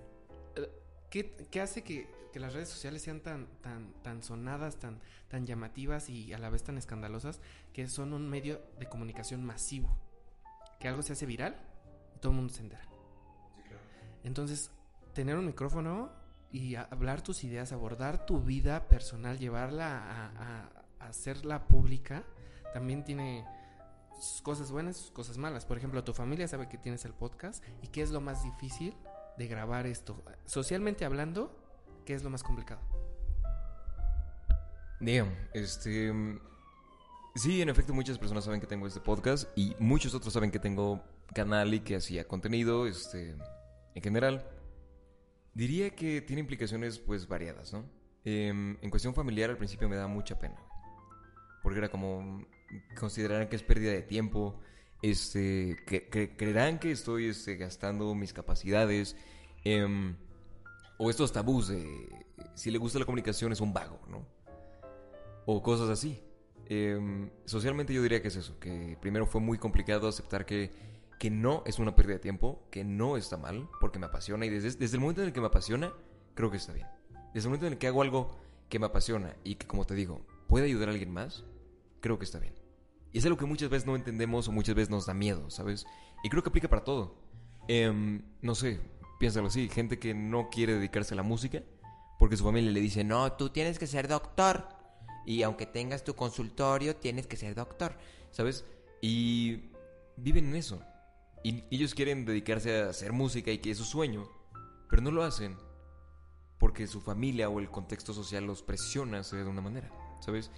Eh, 0.58 0.70
¿Qué, 1.10 1.62
hace 1.62 1.82
que, 1.84 2.10
las 2.36 2.54
redes 2.54 2.68
sociales 2.68 3.02
sean 3.02 3.22
tan, 3.22 3.48
tan, 3.62 3.94
tan 4.04 4.24
sonadas, 4.24 4.78
tan, 4.78 5.00
tan 5.30 5.46
llamativas 5.46 6.10
y 6.10 6.34
a 6.34 6.38
la 6.38 6.50
vez 6.50 6.64
tan 6.64 6.78
escandalosas? 6.78 7.40
Que 7.72 7.88
son 7.88 8.12
un 8.12 8.30
medio 8.30 8.62
de 8.78 8.88
comunicación 8.88 9.46
masivo. 9.46 9.98
Que 10.78 10.90
algo 10.90 11.02
se 11.02 11.14
hace 11.14 11.26
viral 11.26 11.56
y 12.18 12.20
todo 12.20 12.34
el 12.34 12.38
mundo 12.38 12.54
se 12.54 12.62
entera. 12.62 12.88
Entonces, 14.26 14.70
tener 15.14 15.38
un 15.38 15.46
micrófono 15.46 16.12
y 16.52 16.76
hablar 16.76 17.22
tus 17.22 17.46
ideas, 17.46 17.72
abordar 17.72 18.26
tu 18.26 18.42
vida 18.42 18.90
personal, 18.90 19.40
llevarla 19.40 19.98
a, 19.98 20.68
a 21.00 21.08
hacerla 21.08 21.70
pública 21.70 22.26
también 22.74 23.04
tiene 23.04 23.46
sus 24.20 24.42
cosas 24.42 24.72
buenas, 24.72 24.98
sus 24.98 25.12
cosas 25.12 25.38
malas. 25.38 25.66
Por 25.66 25.78
ejemplo, 25.78 26.04
tu 26.04 26.14
familia 26.14 26.48
sabe 26.48 26.68
que 26.68 26.78
tienes 26.78 27.06
el 27.06 27.14
podcast 27.14 27.64
y 27.82 27.88
qué 27.88 28.02
es 28.02 28.12
lo 28.12 28.22
más 28.22 28.44
difícil 28.44 28.96
de 29.38 29.48
grabar 29.48 29.88
esto. 29.88 30.22
Socialmente 30.46 31.06
hablando, 31.06 31.56
¿qué 32.06 32.14
es 32.14 32.24
lo 32.24 32.30
más 32.30 32.44
complicado? 32.44 32.82
Digamos, 35.00 35.34
este... 35.54 36.14
Sí, 37.36 37.62
en 37.62 37.70
efecto, 37.70 37.94
muchas 37.94 38.18
personas 38.18 38.44
saben 38.44 38.60
que 38.60 38.68
tengo 38.68 38.86
este 38.88 39.00
podcast 39.00 39.48
y 39.56 39.76
muchos 39.80 40.14
otros 40.14 40.34
saben 40.34 40.52
que 40.52 40.60
tengo 40.60 41.02
canal 41.34 41.74
y 41.74 41.80
que 41.80 41.96
hacía 41.96 42.28
contenido, 42.28 42.86
este... 42.86 43.36
En 43.96 44.04
general, 44.04 44.46
diría 45.54 45.92
que 45.92 46.22
tiene 46.22 46.42
implicaciones 46.42 47.00
pues 47.00 47.28
variadas, 47.28 47.72
¿no? 47.74 47.86
Em, 48.26 48.78
en 48.82 48.90
cuestión 48.90 49.14
familiar 49.14 49.50
al 49.50 49.58
principio 49.58 49.88
me 49.88 49.96
da 49.96 50.08
mucha 50.08 50.38
pena. 50.38 50.58
Porque 51.64 51.80
era 51.80 51.90
como, 51.90 52.46
considerarán 53.00 53.48
que 53.48 53.56
es 53.56 53.64
pérdida 53.64 53.92
de 53.92 54.02
tiempo, 54.02 54.60
este, 55.02 55.78
que, 55.86 56.36
creerán 56.36 56.80
que 56.80 56.92
estoy 56.92 57.28
este, 57.28 57.56
gastando 57.56 58.14
mis 58.16 58.34
capacidades, 58.34 59.16
em, 59.64 60.16
o 60.98 61.10
estos 61.10 61.32
tabús 61.32 61.70
de 61.70 62.26
si 62.54 62.72
le 62.72 62.78
gusta 62.78 63.00
la 63.00 63.06
comunicación 63.06 63.52
es 63.52 63.62
un 63.62 63.74
vago, 63.74 64.00
¿no? 64.10 64.26
O 65.46 65.62
cosas 65.62 65.90
así. 65.90 66.22
Em, 66.66 67.30
socialmente 67.46 67.94
yo 67.94 68.04
diría 68.04 68.22
que 68.22 68.28
es 68.28 68.36
eso, 68.36 68.60
que 68.60 68.98
primero 69.02 69.26
fue 69.26 69.42
muy 69.42 69.58
complicado 69.58 70.08
aceptar 70.08 70.46
que, 70.46 70.72
que 71.18 71.30
no 71.30 71.64
es 71.66 71.80
una 71.80 71.96
pérdida 71.96 72.16
de 72.16 72.20
tiempo, 72.20 72.68
que 72.70 72.84
no 72.84 73.18
está 73.18 73.38
mal, 73.38 73.68
porque 73.80 73.98
me 73.98 74.06
apasiona 74.06 74.46
y 74.46 74.50
desde, 74.50 74.78
desde 74.78 74.98
el 74.98 75.02
momento 75.02 75.22
en 75.22 75.28
el 75.28 75.34
que 75.34 75.42
me 75.42 75.48
apasiona, 75.48 75.94
creo 76.36 76.52
que 76.52 76.58
está 76.58 76.74
bien. 76.74 76.88
Desde 77.34 77.48
el 77.48 77.50
momento 77.50 77.68
en 77.68 77.74
el 77.74 77.80
que 77.80 77.88
hago 77.88 78.02
algo 78.02 78.38
que 78.70 78.78
me 78.78 78.86
apasiona 78.86 79.36
y 79.44 79.56
que, 79.56 79.66
como 79.66 79.86
te 79.86 79.96
digo, 79.96 80.22
puede 80.48 80.66
ayudar 80.66 80.90
a 80.90 80.92
alguien 80.92 81.12
más, 81.12 81.46
creo 82.02 82.20
que 82.20 82.26
está 82.26 82.40
bien. 82.40 82.59
Y 83.12 83.20
es 83.20 83.26
algo 83.26 83.38
que 83.38 83.46
muchas 83.46 83.70
veces 83.70 83.88
no 83.88 83.96
entendemos 83.96 84.48
o 84.48 84.52
muchas 84.52 84.76
veces 84.76 84.90
nos 84.90 85.06
da 85.06 85.14
miedo, 85.14 85.50
¿sabes? 85.50 85.86
Y 86.24 86.30
creo 86.30 86.44
que 86.44 86.50
aplica 86.50 86.68
para 86.68 86.84
todo. 86.84 87.16
Em, 87.68 88.22
no 88.42 88.56
sé, 88.56 88.80
piénsalo 89.20 89.48
así, 89.48 89.70
gente 89.70 90.00
que 90.00 90.14
no 90.14 90.50
quiere 90.50 90.74
dedicarse 90.74 91.14
a 91.14 91.18
la 91.18 91.24
música 91.24 91.64
porque 92.20 92.36
su 92.36 92.44
familia 92.44 92.72
le 92.72 92.82
dice, 92.82 93.04
no, 93.04 93.32
tú 93.34 93.50
tienes 93.50 93.80
que 93.80 93.88
ser 93.88 94.08
doctor. 94.08 94.68
Y 95.26 95.42
aunque 95.44 95.66
tengas 95.66 96.04
tu 96.04 96.16
consultorio, 96.16 96.96
tienes 96.98 97.28
que 97.28 97.38
ser 97.38 97.56
doctor, 97.56 97.98
¿sabes? 98.32 98.66
Y 99.02 99.72
viven 100.18 100.50
en 100.50 100.56
eso. 100.56 100.84
Y 101.44 101.64
ellos 101.72 101.96
quieren 101.96 102.26
dedicarse 102.26 102.82
a 102.82 102.90
hacer 102.90 103.14
música 103.14 103.52
y 103.52 103.60
que 103.60 103.72
es 103.72 103.78
su 103.78 103.86
sueño, 103.86 104.30
pero 104.90 105.02
no 105.02 105.12
lo 105.12 105.24
hacen 105.24 105.58
porque 106.58 106.88
su 106.88 107.00
familia 107.00 107.48
o 107.48 107.60
el 107.60 107.72
contexto 107.72 108.14
social 108.14 108.44
los 108.44 108.62
presiona 108.64 109.22
de 109.22 109.44
una 109.46 109.62
manera, 109.62 109.90
¿sabes? 110.20 110.52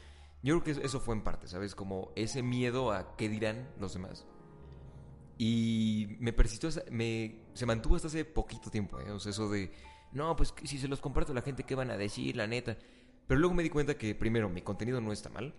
Yo 0.43 0.59
creo 0.59 0.75
que 0.75 0.85
eso 0.85 0.99
fue 0.99 1.15
en 1.15 1.23
parte, 1.23 1.47
¿sabes? 1.47 1.75
Como 1.75 2.11
ese 2.15 2.41
miedo 2.41 2.91
a 2.91 3.15
qué 3.15 3.29
dirán 3.29 3.69
los 3.79 3.93
demás. 3.93 4.25
Y 5.37 6.17
me 6.19 6.33
persistió, 6.33 6.69
me, 6.91 7.43
se 7.53 7.65
mantuvo 7.65 7.95
hasta 7.95 8.07
hace 8.07 8.25
poquito 8.25 8.69
tiempo, 8.69 8.99
¿eh? 8.99 9.11
O 9.11 9.19
sea, 9.19 9.31
eso 9.31 9.49
de, 9.49 9.71
no, 10.11 10.35
pues 10.35 10.53
si 10.63 10.77
se 10.77 10.87
los 10.87 10.99
comparto 10.99 11.31
a 11.31 11.35
la 11.35 11.41
gente, 11.41 11.63
¿qué 11.63 11.75
van 11.75 11.91
a 11.91 11.97
decir? 11.97 12.35
La 12.35 12.47
neta. 12.47 12.77
Pero 13.27 13.39
luego 13.39 13.55
me 13.55 13.63
di 13.63 13.69
cuenta 13.69 13.97
que, 13.97 14.15
primero, 14.15 14.49
mi 14.49 14.61
contenido 14.61 14.99
no 14.99 15.11
está 15.11 15.29
mal. 15.29 15.55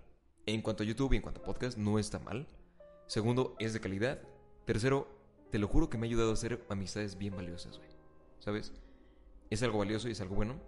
En 0.46 0.62
cuanto 0.62 0.82
a 0.82 0.86
YouTube 0.86 1.12
y 1.12 1.16
en 1.16 1.22
cuanto 1.22 1.40
a 1.40 1.44
podcast, 1.44 1.78
no 1.78 1.98
está 1.98 2.18
mal. 2.18 2.48
Segundo, 3.06 3.56
es 3.58 3.72
de 3.72 3.80
calidad. 3.80 4.20
Tercero, 4.64 5.08
te 5.50 5.58
lo 5.58 5.68
juro 5.68 5.88
que 5.88 5.96
me 5.96 6.06
ha 6.06 6.08
ayudado 6.08 6.30
a 6.30 6.34
hacer 6.34 6.64
amistades 6.68 7.16
bien 7.16 7.36
valiosas. 7.36 7.80
¿Sabes? 8.40 8.72
Es 9.48 9.62
algo 9.62 9.78
valioso 9.78 10.08
y 10.08 10.12
es 10.12 10.20
algo 10.20 10.34
bueno. 10.34 10.60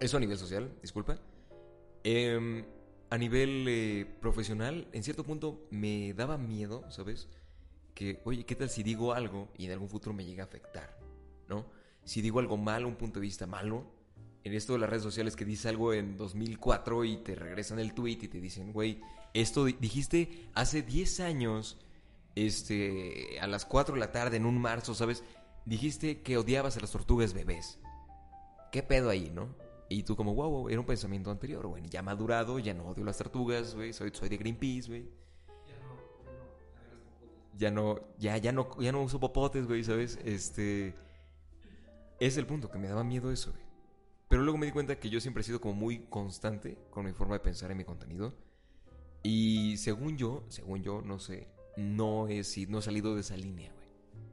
Eso 0.00 0.16
a 0.16 0.20
nivel 0.20 0.38
social, 0.38 0.72
disculpa. 0.80 1.18
Eh, 2.04 2.64
a 3.14 3.18
nivel 3.18 3.64
eh, 3.68 4.06
profesional, 4.20 4.88
en 4.90 5.04
cierto 5.04 5.22
punto 5.22 5.68
me 5.70 6.12
daba 6.14 6.36
miedo, 6.36 6.84
¿sabes? 6.90 7.28
Que, 7.94 8.20
oye, 8.24 8.44
¿qué 8.44 8.56
tal 8.56 8.68
si 8.68 8.82
digo 8.82 9.12
algo 9.12 9.52
y 9.56 9.66
en 9.66 9.70
algún 9.70 9.88
futuro 9.88 10.12
me 10.12 10.24
llega 10.24 10.42
a 10.42 10.46
afectar? 10.46 10.98
¿No? 11.48 11.64
Si 12.02 12.22
digo 12.22 12.40
algo 12.40 12.56
malo, 12.56 12.88
un 12.88 12.96
punto 12.96 13.20
de 13.20 13.26
vista 13.26 13.46
malo, 13.46 13.86
en 14.42 14.52
esto 14.52 14.72
de 14.72 14.80
las 14.80 14.90
redes 14.90 15.04
sociales 15.04 15.36
que 15.36 15.44
dices 15.44 15.66
algo 15.66 15.94
en 15.94 16.16
2004 16.16 17.04
y 17.04 17.18
te 17.18 17.36
regresan 17.36 17.78
el 17.78 17.94
tweet 17.94 18.18
y 18.20 18.26
te 18.26 18.40
dicen, 18.40 18.72
güey, 18.72 19.00
esto 19.32 19.64
dijiste 19.64 20.48
hace 20.54 20.82
10 20.82 21.20
años, 21.20 21.78
este, 22.34 23.38
a 23.40 23.46
las 23.46 23.64
4 23.64 23.94
de 23.94 24.00
la 24.00 24.10
tarde 24.10 24.38
en 24.38 24.44
un 24.44 24.60
marzo, 24.60 24.92
¿sabes? 24.92 25.22
Dijiste 25.66 26.22
que 26.22 26.36
odiabas 26.36 26.76
a 26.76 26.80
las 26.80 26.90
tortugas 26.90 27.32
bebés. 27.32 27.78
¿Qué 28.72 28.82
pedo 28.82 29.08
ahí, 29.08 29.30
no? 29.32 29.54
Y 29.88 30.02
tú 30.02 30.16
como, 30.16 30.34
wow, 30.34 30.68
era 30.68 30.80
un 30.80 30.86
pensamiento 30.86 31.30
anterior, 31.30 31.66
güey. 31.66 31.86
Ya 31.88 32.02
madurado, 32.02 32.58
ya 32.58 32.74
no 32.74 32.88
odio 32.88 33.04
las 33.04 33.18
tortugas, 33.18 33.74
güey. 33.74 33.92
Soy, 33.92 34.10
soy 34.12 34.28
de 34.28 34.36
Greenpeace, 34.36 34.88
güey. 34.88 35.08
Ya 37.56 37.70
no, 37.70 38.00
ya, 38.18 38.36
ya 38.38 38.52
no, 38.52 38.68
ya 38.80 38.90
no 38.92 39.02
uso 39.02 39.20
popotes, 39.20 39.66
güey, 39.66 39.84
¿sabes? 39.84 40.18
Este... 40.24 40.94
Es 42.18 42.36
el 42.36 42.46
punto, 42.46 42.70
que 42.70 42.78
me 42.78 42.88
daba 42.88 43.04
miedo 43.04 43.30
eso, 43.30 43.50
güey. 43.50 43.64
Pero 44.28 44.42
luego 44.42 44.58
me 44.58 44.66
di 44.66 44.72
cuenta 44.72 44.98
que 44.98 45.10
yo 45.10 45.20
siempre 45.20 45.42
he 45.42 45.44
sido 45.44 45.60
como 45.60 45.74
muy 45.74 46.06
constante 46.08 46.78
con 46.90 47.04
mi 47.04 47.12
forma 47.12 47.34
de 47.34 47.40
pensar 47.40 47.70
en 47.70 47.76
mi 47.76 47.84
contenido. 47.84 48.34
Y 49.22 49.76
según 49.76 50.16
yo, 50.16 50.44
según 50.48 50.82
yo, 50.82 51.02
no 51.02 51.18
sé, 51.18 51.48
no 51.76 52.28
he, 52.28 52.42
no 52.68 52.78
he 52.78 52.82
salido 52.82 53.14
de 53.14 53.20
esa 53.20 53.36
línea, 53.36 53.72
güey. 53.72 53.86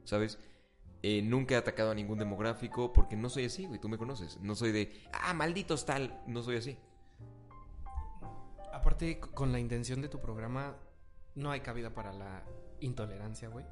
¿Sabes? 0.04 0.38
Eh, 1.04 1.20
nunca 1.20 1.56
he 1.56 1.58
atacado 1.58 1.90
a 1.90 1.94
ningún 1.94 2.18
demográfico 2.18 2.92
porque 2.92 3.16
no 3.16 3.28
soy 3.28 3.46
así, 3.46 3.66
güey. 3.66 3.80
Tú 3.80 3.88
me 3.88 3.98
conoces. 3.98 4.38
No 4.40 4.54
soy 4.54 4.70
de, 4.70 5.02
ah, 5.12 5.34
malditos 5.34 5.84
tal. 5.84 6.22
No 6.28 6.42
soy 6.42 6.56
así. 6.56 6.78
Aparte, 8.72 9.18
con 9.18 9.50
la 9.50 9.58
intención 9.58 10.00
de 10.00 10.08
tu 10.08 10.20
programa, 10.20 10.76
no 11.34 11.50
hay 11.50 11.60
cabida 11.60 11.90
para 11.90 12.12
la 12.12 12.44
intolerancia, 12.80 13.48
güey. 13.48 13.66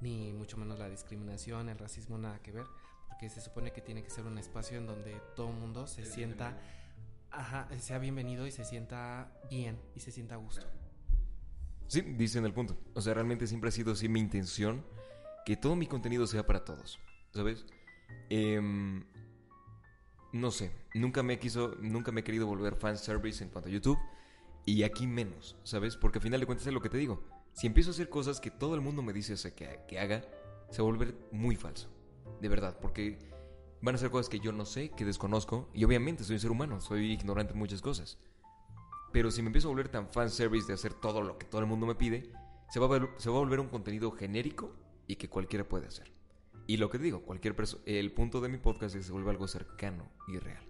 Ni 0.00 0.32
mucho 0.32 0.58
menos 0.58 0.78
la 0.78 0.88
discriminación, 0.88 1.70
el 1.70 1.78
racismo, 1.78 2.18
nada 2.18 2.38
que 2.42 2.52
ver. 2.52 2.66
Porque 3.08 3.30
se 3.30 3.40
supone 3.40 3.72
que 3.72 3.80
tiene 3.80 4.02
que 4.02 4.10
ser 4.10 4.26
un 4.26 4.36
espacio 4.36 4.76
en 4.76 4.86
donde 4.86 5.20
todo 5.34 5.50
mundo 5.50 5.86
se 5.86 6.04
sienta, 6.04 6.58
ajá, 7.30 7.66
sea 7.80 7.98
bienvenido 7.98 8.46
y 8.46 8.52
se 8.52 8.64
sienta 8.64 9.32
bien 9.50 9.80
y 9.94 10.00
se 10.00 10.12
sienta 10.12 10.34
a 10.34 10.38
gusto. 10.38 10.66
Sí, 11.88 12.02
dicen 12.02 12.44
el 12.44 12.52
punto. 12.52 12.76
O 12.94 13.00
sea, 13.00 13.14
realmente 13.14 13.46
siempre 13.46 13.68
ha 13.68 13.72
sido 13.72 13.92
así 13.92 14.08
mi 14.08 14.20
intención 14.20 14.84
que 15.48 15.56
todo 15.56 15.76
mi 15.76 15.86
contenido 15.86 16.26
sea 16.26 16.44
para 16.44 16.62
todos, 16.62 16.98
¿sabes? 17.32 17.64
Em, 18.28 19.02
no 20.30 20.50
sé, 20.50 20.70
nunca 20.92 21.22
me 21.22 21.38
quiso, 21.38 21.74
nunca 21.80 22.12
me 22.12 22.20
he 22.20 22.22
querido 22.22 22.46
volver 22.46 22.76
fan 22.76 22.98
service 22.98 23.42
en 23.42 23.48
cuanto 23.48 23.70
a 23.70 23.72
YouTube 23.72 23.98
y 24.66 24.82
aquí 24.82 25.06
menos, 25.06 25.56
¿sabes? 25.64 25.96
Porque 25.96 26.18
al 26.18 26.22
final 26.22 26.40
de 26.40 26.44
cuentas 26.44 26.66
es 26.66 26.74
lo 26.74 26.82
que 26.82 26.90
te 26.90 26.98
digo. 26.98 27.24
Si 27.54 27.66
empiezo 27.66 27.88
a 27.88 27.94
hacer 27.94 28.10
cosas 28.10 28.42
que 28.42 28.50
todo 28.50 28.74
el 28.74 28.82
mundo 28.82 29.00
me 29.00 29.14
dice 29.14 29.54
que, 29.54 29.98
haga, 29.98 30.20
se 30.68 30.82
va 30.82 30.88
a 30.88 30.92
volver 30.92 31.16
muy 31.32 31.56
falso. 31.56 31.88
De 32.42 32.50
verdad, 32.50 32.78
porque 32.78 33.16
Van 33.80 33.94
a 33.94 33.98
ser 33.98 34.10
cosas 34.10 34.28
que 34.28 34.40
yo 34.40 34.52
no 34.52 34.66
sé, 34.66 34.90
que 34.90 35.06
desconozco. 35.06 35.70
Y 35.72 35.84
obviamente 35.84 36.24
soy 36.24 36.34
un 36.34 36.40
ser 36.40 36.50
humano, 36.50 36.82
soy 36.82 37.12
ignorante 37.12 37.54
en 37.54 37.58
muchas 37.58 37.80
cosas. 37.80 38.18
Pero 39.12 39.30
si 39.30 39.40
me 39.40 39.46
empiezo 39.46 39.68
a 39.68 39.70
volver 39.70 39.88
tan 39.88 40.10
fanservice 40.10 40.66
de 40.66 40.74
hacer 40.74 40.92
todo 40.92 41.22
lo 41.22 41.38
que 41.38 41.46
todo 41.46 41.62
el 41.62 41.68
mundo 41.68 41.86
me 41.86 41.94
pide, 41.94 42.32
se 42.68 42.80
va 42.80 42.86
a 42.86 43.38
volver 43.38 43.60
un 43.60 43.68
contenido 43.68 44.10
genérico 44.10 44.87
y 45.08 45.16
que 45.16 45.28
cualquiera 45.28 45.68
puede 45.68 45.88
hacer. 45.88 46.12
Y 46.68 46.76
lo 46.76 46.90
que 46.90 46.98
digo, 46.98 47.22
cualquier 47.22 47.56
el 47.86 48.12
punto 48.12 48.40
de 48.40 48.48
mi 48.50 48.58
podcast 48.58 48.94
es 48.94 49.00
que 49.00 49.06
se 49.06 49.12
vuelve 49.12 49.30
algo 49.30 49.48
cercano 49.48 50.06
y 50.28 50.38
real. 50.38 50.62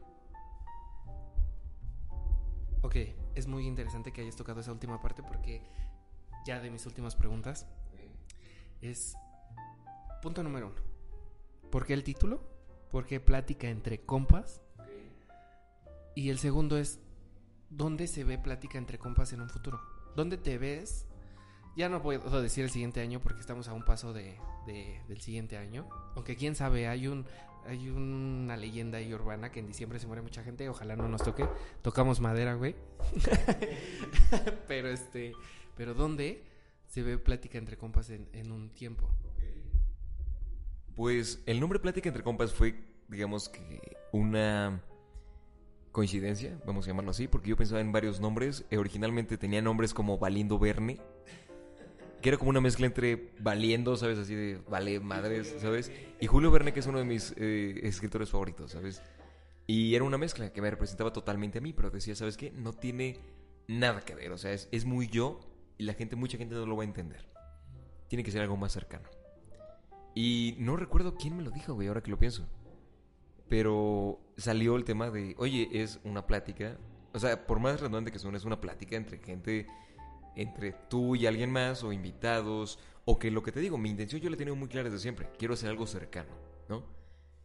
Ok, 2.83 2.97
es 3.35 3.49
muy 3.49 3.67
interesante 3.67 4.13
que 4.13 4.21
hayas 4.21 4.37
tocado 4.37 4.61
esa 4.61 4.73
última 4.73 5.01
parte 5.01 5.25
porque 5.25 5.61
ya 6.47 6.61
de 6.61 6.71
mis 6.71 6.87
últimas 6.87 7.17
preguntas 7.17 7.67
es 8.81 9.17
punto 10.23 10.45
número 10.45 10.69
uno. 10.69 10.81
¿Por 11.71 11.85
qué 11.85 11.95
el 11.95 12.05
título? 12.05 12.41
¿Por 12.93 13.05
qué 13.05 13.19
plática 13.19 13.69
entre 13.69 14.01
compas? 14.01 14.63
Y 16.15 16.31
el 16.31 16.39
segundo 16.39 16.79
es, 16.79 17.01
¿dónde 17.71 18.07
se 18.07 18.23
ve 18.23 18.39
plática 18.39 18.79
entre 18.79 18.99
compas 18.99 19.33
en 19.33 19.41
un 19.41 19.51
futuro? 19.51 19.81
¿Dónde 20.15 20.39
te 20.39 20.59
ves? 20.59 21.08
Ya 21.77 21.89
no 21.89 22.03
puedo 22.03 22.43
decir 22.43 22.65
el 22.65 22.71
siguiente 22.71 23.01
año 23.01 23.21
porque 23.21 23.41
estamos 23.41 23.69
a 23.69 23.73
un 23.73 23.85
paso 23.85 24.13
de, 24.13 24.37
de- 24.67 25.01
del 25.09 25.21
siguiente 25.21 25.57
año. 25.57 25.89
Aunque 26.17 26.37
quién 26.37 26.55
sabe, 26.55 26.89
hay 26.89 27.07
un 27.07 27.27
hay 27.67 27.91
una 27.91 28.57
leyenda 28.57 28.97
ahí 28.99 29.13
urbana 29.13 29.53
que 29.53 29.61
en 29.61 29.67
diciembre 29.67 29.99
se 29.99 30.07
muere 30.07 30.23
mucha 30.23 30.43
gente. 30.43 30.69
Ojalá 30.69 30.97
no 30.97 31.07
nos 31.07 31.23
toque. 31.23 31.47
Tocamos 31.83 32.19
madera, 32.19 32.55
güey. 32.55 32.75
pero 34.69 34.89
este, 34.89 35.35
pero 35.77 35.93
¿dónde 35.93 36.45
se 36.87 37.03
ve 37.03 37.19
plática 37.19 37.59
entre 37.59 37.77
compas 37.77 38.11
en, 38.11 38.51
un 38.51 38.71
tiempo? 38.71 39.09
Pues 40.97 41.43
el 41.47 41.61
nombre 41.61 41.79
Plática 41.79 42.09
entre 42.09 42.25
Compas 42.25 42.53
fue, 42.53 42.75
digamos 43.07 43.49
que, 43.49 43.97
una 44.11 44.83
coincidencia, 45.93 46.61
vamos 46.67 46.87
a 46.87 46.89
llamarlo 46.89 47.13
así, 47.13 47.29
porque 47.29 47.51
yo 47.51 47.57
pensaba 47.57 47.81
en 47.81 47.93
varios 47.93 48.19
nombres. 48.21 48.65
Eh, 48.71 48.79
originalmente 48.79 49.39
tenía 49.39 49.63
nombres 49.63 49.95
como 49.95 50.19
Valiendo 50.19 50.59
Verne, 50.59 51.01
que 52.21 52.29
era 52.29 52.39
como 52.39 52.51
una 52.51 52.61
mezcla 52.61 52.87
entre 52.87 53.33
Valiendo, 53.39 53.97
¿sabes? 53.97 54.19
Así 54.19 54.35
de 54.35 54.61
vale 54.69 55.01
madres, 55.01 55.55
¿sabes? 55.61 55.93
Y 56.21 56.27
Julio 56.27 56.51
Verne, 56.51 56.73
que 56.73 56.81
es 56.81 56.87
uno 56.87 56.99
de 56.99 57.05
mis 57.05 57.35
eh, 57.37 57.81
escritores 57.83 58.31
favoritos, 58.31 58.73
¿sabes? 58.73 59.03
Y 59.67 59.95
era 59.95 60.05
una 60.05 60.19
mezcla 60.19 60.53
que 60.53 60.63
me 60.63 60.71
representaba 60.71 61.13
totalmente 61.13 61.59
a 61.59 61.61
mí, 61.61 61.73
pero 61.73 61.91
decía, 61.91 62.15
¿sabes 62.15 62.37
qué? 62.37 62.51
No 62.51 62.73
tiene 62.73 63.19
nada 63.69 64.01
que 64.01 64.15
ver, 64.15 64.33
o 64.33 64.39
sea, 64.39 64.53
es, 64.53 64.69
es 64.73 64.85
muy 64.85 65.09
yo 65.09 65.41
y 65.77 65.85
la 65.85 65.95
gente, 65.95 66.17
mucha 66.17 66.39
gente 66.39 66.55
no 66.55 66.67
lo 66.67 66.77
va 66.77 66.83
a 66.83 66.87
entender. 66.87 67.29
Tiene 68.09 68.25
que 68.25 68.31
ser 68.33 68.43
algo 68.43 68.57
más 68.57 68.73
cercano. 68.73 69.09
Y 70.15 70.57
no 70.59 70.77
recuerdo 70.77 71.15
quién 71.15 71.37
me 71.37 71.45
lo 71.45 71.51
dijo, 71.51 71.75
güey, 71.75 71.87
ahora 71.87 72.03
que 72.03 72.11
lo 72.11 72.19
pienso. 72.19 72.49
Pero 73.49 74.19
salió 74.37 74.75
el 74.77 74.85
tema 74.85 75.11
de, 75.11 75.35
oye, 75.39 75.69
es 75.73 76.01
una 76.03 76.27
plática. 76.27 76.77
O 77.13 77.19
sea, 77.19 77.47
por 77.47 77.61
más 77.61 77.79
redundante 77.79 78.11
que 78.11 78.19
suene, 78.19 78.37
es 78.37 78.45
una 78.45 78.61
plática 78.61 78.97
entre 78.97 79.19
gente, 79.19 79.67
entre 80.39 80.73
tú 80.73 81.17
y 81.17 81.27
alguien 81.27 81.51
más, 81.51 81.83
o 81.83 81.93
invitados, 81.93 82.79
o 83.05 83.19
que 83.19 83.31
lo 83.31 83.43
que 83.43 83.53
te 83.53 83.61
digo, 83.61 83.77
mi 83.77 83.91
intención 83.91 84.23
yo 84.23 84.31
la 84.31 84.35
he 84.35 84.39
tenido 84.39 84.57
muy 84.57 84.69
clara 84.69 84.89
desde 84.89 85.03
siempre. 85.03 85.29
Quiero 85.37 85.55
hacer 85.55 85.69
algo 85.69 85.87
cercano, 85.87 86.31
¿no? 86.69 86.85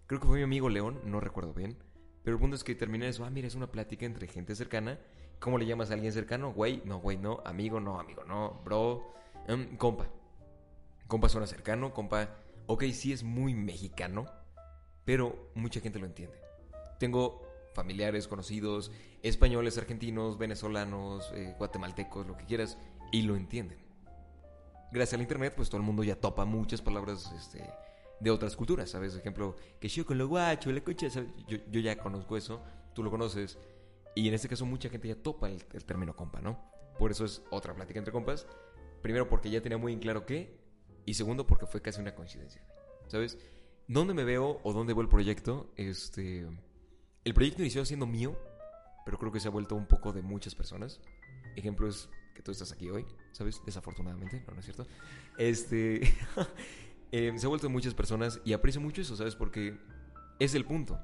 Creo 0.06 0.22
que 0.22 0.28
fue 0.28 0.38
mi 0.38 0.44
amigo 0.44 0.70
León, 0.70 1.02
no 1.04 1.20
recuerdo 1.20 1.54
bien. 1.54 1.78
Pero 2.24 2.36
el 2.36 2.40
punto 2.40 2.56
es 2.56 2.64
que 2.64 2.76
terminé 2.76 3.08
eso, 3.08 3.26
ah, 3.26 3.30
mira, 3.30 3.48
es 3.48 3.56
una 3.56 3.72
plática 3.72 4.06
entre 4.06 4.28
gente 4.28 4.56
cercana. 4.56 5.00
¿Cómo 5.40 5.58
le 5.58 5.66
llamas 5.66 5.90
a 5.90 5.96
alguien 5.96 6.14
cercano? 6.14 6.54
Güey, 6.54 6.84
no, 6.86 7.00
güey, 7.00 7.18
no. 7.18 7.42
Amigo, 7.46 7.80
no, 7.80 8.00
amigo, 8.00 8.24
no. 8.24 8.62
Bro, 8.64 9.14
em, 9.48 9.76
compa. 9.76 10.08
Compa 11.08 11.30
suena 11.30 11.48
cercano, 11.48 11.94
compa. 11.94 12.30
Ok, 12.68 12.84
sí 12.94 13.12
es 13.12 13.24
muy 13.24 13.54
mexicano, 13.54 14.26
pero 15.04 15.52
mucha 15.56 15.82
gente 15.82 16.00
lo 16.00 16.06
entiende. 16.06 16.38
Tengo 17.00 17.43
familiares, 17.74 18.28
conocidos, 18.28 18.92
españoles, 19.22 19.78
argentinos, 19.78 20.38
venezolanos, 20.38 21.32
eh, 21.36 21.56
guatemaltecos, 21.58 22.28
lo 22.28 22.38
que 22.38 22.46
quieras, 22.46 22.78
y 23.12 23.24
lo 23.24 23.36
entienden. 23.36 23.78
Gracias 24.92 25.16
al 25.16 25.22
internet, 25.22 25.54
pues 25.56 25.70
todo 25.70 25.80
el 25.80 25.86
mundo 25.86 26.04
ya 26.04 26.16
topa 26.16 26.46
muchas 26.46 26.82
palabras 26.82 27.32
este, 27.36 27.68
de 28.20 28.32
otras 28.32 28.56
culturas, 28.56 28.92
¿sabes? 28.92 29.14
Por 29.14 29.22
ejemplo, 29.22 29.56
que 29.80 29.88
yo 29.88 30.06
con 30.06 30.18
lo 30.18 30.28
guacho, 30.28 30.72
la 30.72 30.82
concha, 30.82 31.10
¿sabes? 31.10 31.30
Yo, 31.48 31.80
ya 31.80 31.98
conozco 31.98 32.38
eso, 32.38 32.62
tú 32.94 33.04
lo 33.04 33.10
conoces, 33.10 33.58
y 34.16 34.28
en 34.28 34.34
este 34.34 34.48
caso 34.48 34.66
mucha 34.66 34.90
gente 34.90 35.08
ya 35.08 35.16
topa 35.16 35.50
el, 35.50 35.64
término 35.66 36.16
compa, 36.16 36.42
¿no? 36.42 36.60
Por 37.00 37.12
eso 37.12 37.26
es 37.26 37.42
otra 37.50 37.74
plática 37.74 37.98
entre 38.00 38.12
compas. 38.12 38.46
Primero 39.02 39.28
porque 39.28 39.50
ya 39.50 39.62
tenía 39.62 39.78
muy 39.78 39.98
claro 39.98 40.26
qué, 40.26 40.60
y 41.06 41.16
segundo 41.16 41.48
porque 41.48 41.66
fue 41.66 41.82
casi 41.82 42.00
una 42.00 42.14
coincidencia, 42.14 42.64
¿sabes? 43.08 43.38
¿Dónde 43.88 44.14
me 44.14 44.24
veo 44.24 44.62
o 44.64 44.74
dónde 44.74 44.94
veo 44.94 45.02
el 45.02 45.10
proyecto? 45.10 45.74
Este, 45.76 46.48
el 47.26 47.34
proyecto 47.34 47.62
inició 47.62 47.86
siendo 47.86 48.06
mío, 48.06 48.38
pero 49.06 49.18
creo 49.18 49.32
que 49.32 49.40
se 49.40 49.48
ha 49.48 49.52
vuelto 49.52 49.76
un 49.76 49.88
poco 49.88 50.12
de 50.12 50.22
muchas 50.22 50.56
personas. 50.56 51.00
Ejemplo 51.56 51.88
es 51.88 52.10
que 52.34 52.42
tú 52.42 52.52
estás 52.52 52.72
aquí 52.72 52.90
hoy, 52.90 53.06
¿sabes? 53.32 53.62
Desafortunadamente, 53.66 54.44
no, 54.48 54.54
no 54.54 54.60
es 54.60 54.66
cierto. 54.66 54.86
Este, 55.38 56.02
eh, 57.12 57.34
se 57.36 57.46
ha 57.46 57.50
vuelto 57.50 57.68
de 57.68 57.74
muchas 57.74 57.94
personas 57.94 58.42
y 58.44 58.54
aprecio 58.54 58.82
mucho 58.82 59.02
eso, 59.02 59.16
¿sabes? 59.16 59.36
Porque 59.36 59.78
es 60.40 60.56
el 60.56 60.66
punto. 60.66 61.00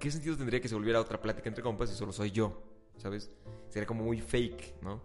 ¿Qué 0.00 0.10
sentido 0.10 0.36
tendría 0.36 0.60
que 0.60 0.68
se 0.68 0.74
volviera 0.74 1.00
otra 1.00 1.20
plática 1.20 1.48
entre 1.48 1.62
compas 1.62 1.90
si 1.90 1.96
solo 1.96 2.12
soy 2.12 2.30
yo? 2.30 2.62
¿Sabes? 2.96 3.30
Sería 3.68 3.86
como 3.86 4.04
muy 4.04 4.20
fake, 4.20 4.82
¿no? 4.82 5.02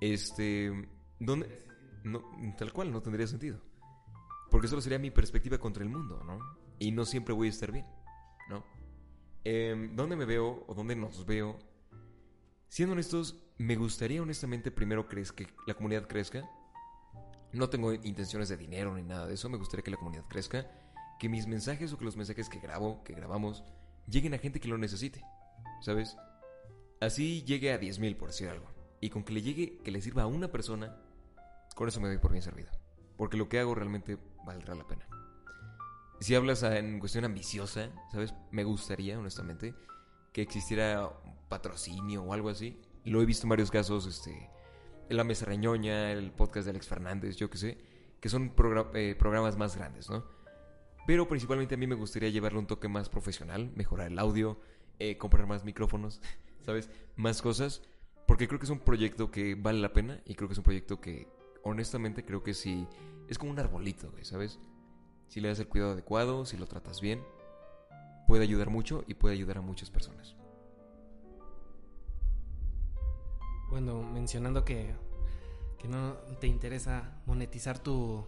Este, 0.00 0.88
¿dónde? 1.18 1.64
No, 2.04 2.22
tal 2.56 2.72
cual, 2.72 2.92
no 2.92 3.02
tendría 3.02 3.26
sentido. 3.26 3.60
Porque 4.50 4.68
solo 4.68 4.80
sería 4.80 4.98
mi 4.98 5.10
perspectiva 5.10 5.58
contra 5.58 5.82
el 5.82 5.88
mundo, 5.88 6.22
¿no? 6.24 6.38
Y 6.78 6.92
no 6.92 7.04
siempre 7.04 7.34
voy 7.34 7.48
a 7.48 7.50
estar 7.50 7.72
bien, 7.72 7.86
¿no? 8.48 8.64
Eh, 9.48 9.90
¿Dónde 9.92 10.16
me 10.16 10.24
veo 10.24 10.64
o 10.66 10.74
dónde 10.74 10.96
nos 10.96 11.24
veo? 11.24 11.56
Siendo 12.66 12.94
honestos, 12.94 13.36
me 13.58 13.76
gustaría 13.76 14.20
honestamente 14.20 14.72
primero 14.72 15.08
que 15.08 15.46
la 15.68 15.74
comunidad 15.74 16.08
crezca. 16.08 16.50
No 17.52 17.70
tengo 17.70 17.92
intenciones 17.92 18.48
de 18.48 18.56
dinero 18.56 18.96
ni 18.96 19.04
nada 19.04 19.28
de 19.28 19.34
eso. 19.34 19.48
Me 19.48 19.56
gustaría 19.56 19.84
que 19.84 19.92
la 19.92 19.98
comunidad 19.98 20.24
crezca. 20.26 20.66
Que 21.20 21.28
mis 21.28 21.46
mensajes 21.46 21.92
o 21.92 21.96
que 21.96 22.04
los 22.04 22.16
mensajes 22.16 22.48
que 22.48 22.58
grabo, 22.58 23.04
que 23.04 23.14
grabamos, 23.14 23.62
lleguen 24.08 24.34
a 24.34 24.38
gente 24.38 24.58
que 24.58 24.66
lo 24.66 24.78
necesite. 24.78 25.22
¿Sabes? 25.80 26.16
Así 27.00 27.44
llegue 27.44 27.72
a 27.72 27.78
10.000 27.78 28.16
por 28.16 28.30
decir 28.30 28.48
algo. 28.48 28.66
Y 29.00 29.10
con 29.10 29.22
que 29.22 29.32
le 29.32 29.42
llegue, 29.42 29.78
que 29.78 29.92
le 29.92 30.02
sirva 30.02 30.24
a 30.24 30.26
una 30.26 30.50
persona, 30.50 31.00
con 31.76 31.86
eso 31.86 32.00
me 32.00 32.08
doy 32.08 32.18
por 32.18 32.32
bien 32.32 32.42
servido. 32.42 32.72
Porque 33.16 33.36
lo 33.36 33.48
que 33.48 33.60
hago 33.60 33.76
realmente 33.76 34.18
valdrá 34.44 34.74
la 34.74 34.88
pena. 34.88 35.06
Si 36.20 36.34
hablas 36.34 36.62
ah, 36.62 36.78
en 36.78 36.98
cuestión 36.98 37.24
ambiciosa, 37.24 37.90
¿sabes? 38.10 38.34
Me 38.50 38.64
gustaría, 38.64 39.18
honestamente, 39.18 39.74
que 40.32 40.42
existiera 40.42 41.10
patrocinio 41.48 42.22
o 42.22 42.32
algo 42.32 42.48
así. 42.48 42.80
Lo 43.04 43.20
he 43.20 43.26
visto 43.26 43.46
en 43.46 43.50
varios 43.50 43.70
casos, 43.70 44.06
este... 44.06 44.50
La 45.08 45.22
Mesa 45.22 45.46
Reñoña, 45.46 46.10
el 46.10 46.32
podcast 46.32 46.64
de 46.64 46.70
Alex 46.70 46.88
Fernández, 46.88 47.36
yo 47.36 47.48
qué 47.48 47.58
sé, 47.58 47.78
que 48.20 48.28
son 48.28 48.52
eh, 48.94 49.14
programas 49.16 49.56
más 49.56 49.76
grandes, 49.76 50.10
¿no? 50.10 50.24
Pero 51.06 51.28
principalmente 51.28 51.76
a 51.76 51.78
mí 51.78 51.86
me 51.86 51.94
gustaría 51.94 52.28
llevarle 52.28 52.58
un 52.58 52.66
toque 52.66 52.88
más 52.88 53.08
profesional, 53.08 53.70
mejorar 53.76 54.10
el 54.10 54.18
audio, 54.18 54.58
eh, 54.98 55.16
comprar 55.16 55.46
más 55.46 55.64
micrófonos, 55.64 56.20
¿sabes? 56.62 56.90
Más 57.14 57.40
cosas, 57.40 57.82
porque 58.26 58.48
creo 58.48 58.58
que 58.58 58.66
es 58.66 58.70
un 58.70 58.80
proyecto 58.80 59.30
que 59.30 59.54
vale 59.54 59.78
la 59.78 59.92
pena 59.92 60.20
y 60.24 60.34
creo 60.34 60.48
que 60.48 60.54
es 60.54 60.58
un 60.58 60.64
proyecto 60.64 61.00
que, 61.00 61.28
honestamente, 61.62 62.24
creo 62.24 62.42
que 62.42 62.54
sí, 62.54 62.88
es 63.28 63.38
como 63.38 63.52
un 63.52 63.60
arbolito, 63.60 64.12
¿sabes? 64.22 64.58
Si 65.28 65.40
le 65.40 65.48
das 65.48 65.58
el 65.58 65.68
cuidado 65.68 65.92
adecuado, 65.92 66.46
si 66.46 66.56
lo 66.56 66.66
tratas 66.66 67.00
bien, 67.00 67.22
puede 68.26 68.44
ayudar 68.44 68.70
mucho 68.70 69.04
y 69.06 69.14
puede 69.14 69.34
ayudar 69.34 69.58
a 69.58 69.60
muchas 69.60 69.90
personas. 69.90 70.34
Bueno, 73.70 74.02
mencionando 74.02 74.64
que, 74.64 74.94
que 75.78 75.88
no 75.88 76.14
te 76.40 76.46
interesa 76.46 77.20
monetizar 77.26 77.78
tu, 77.78 78.24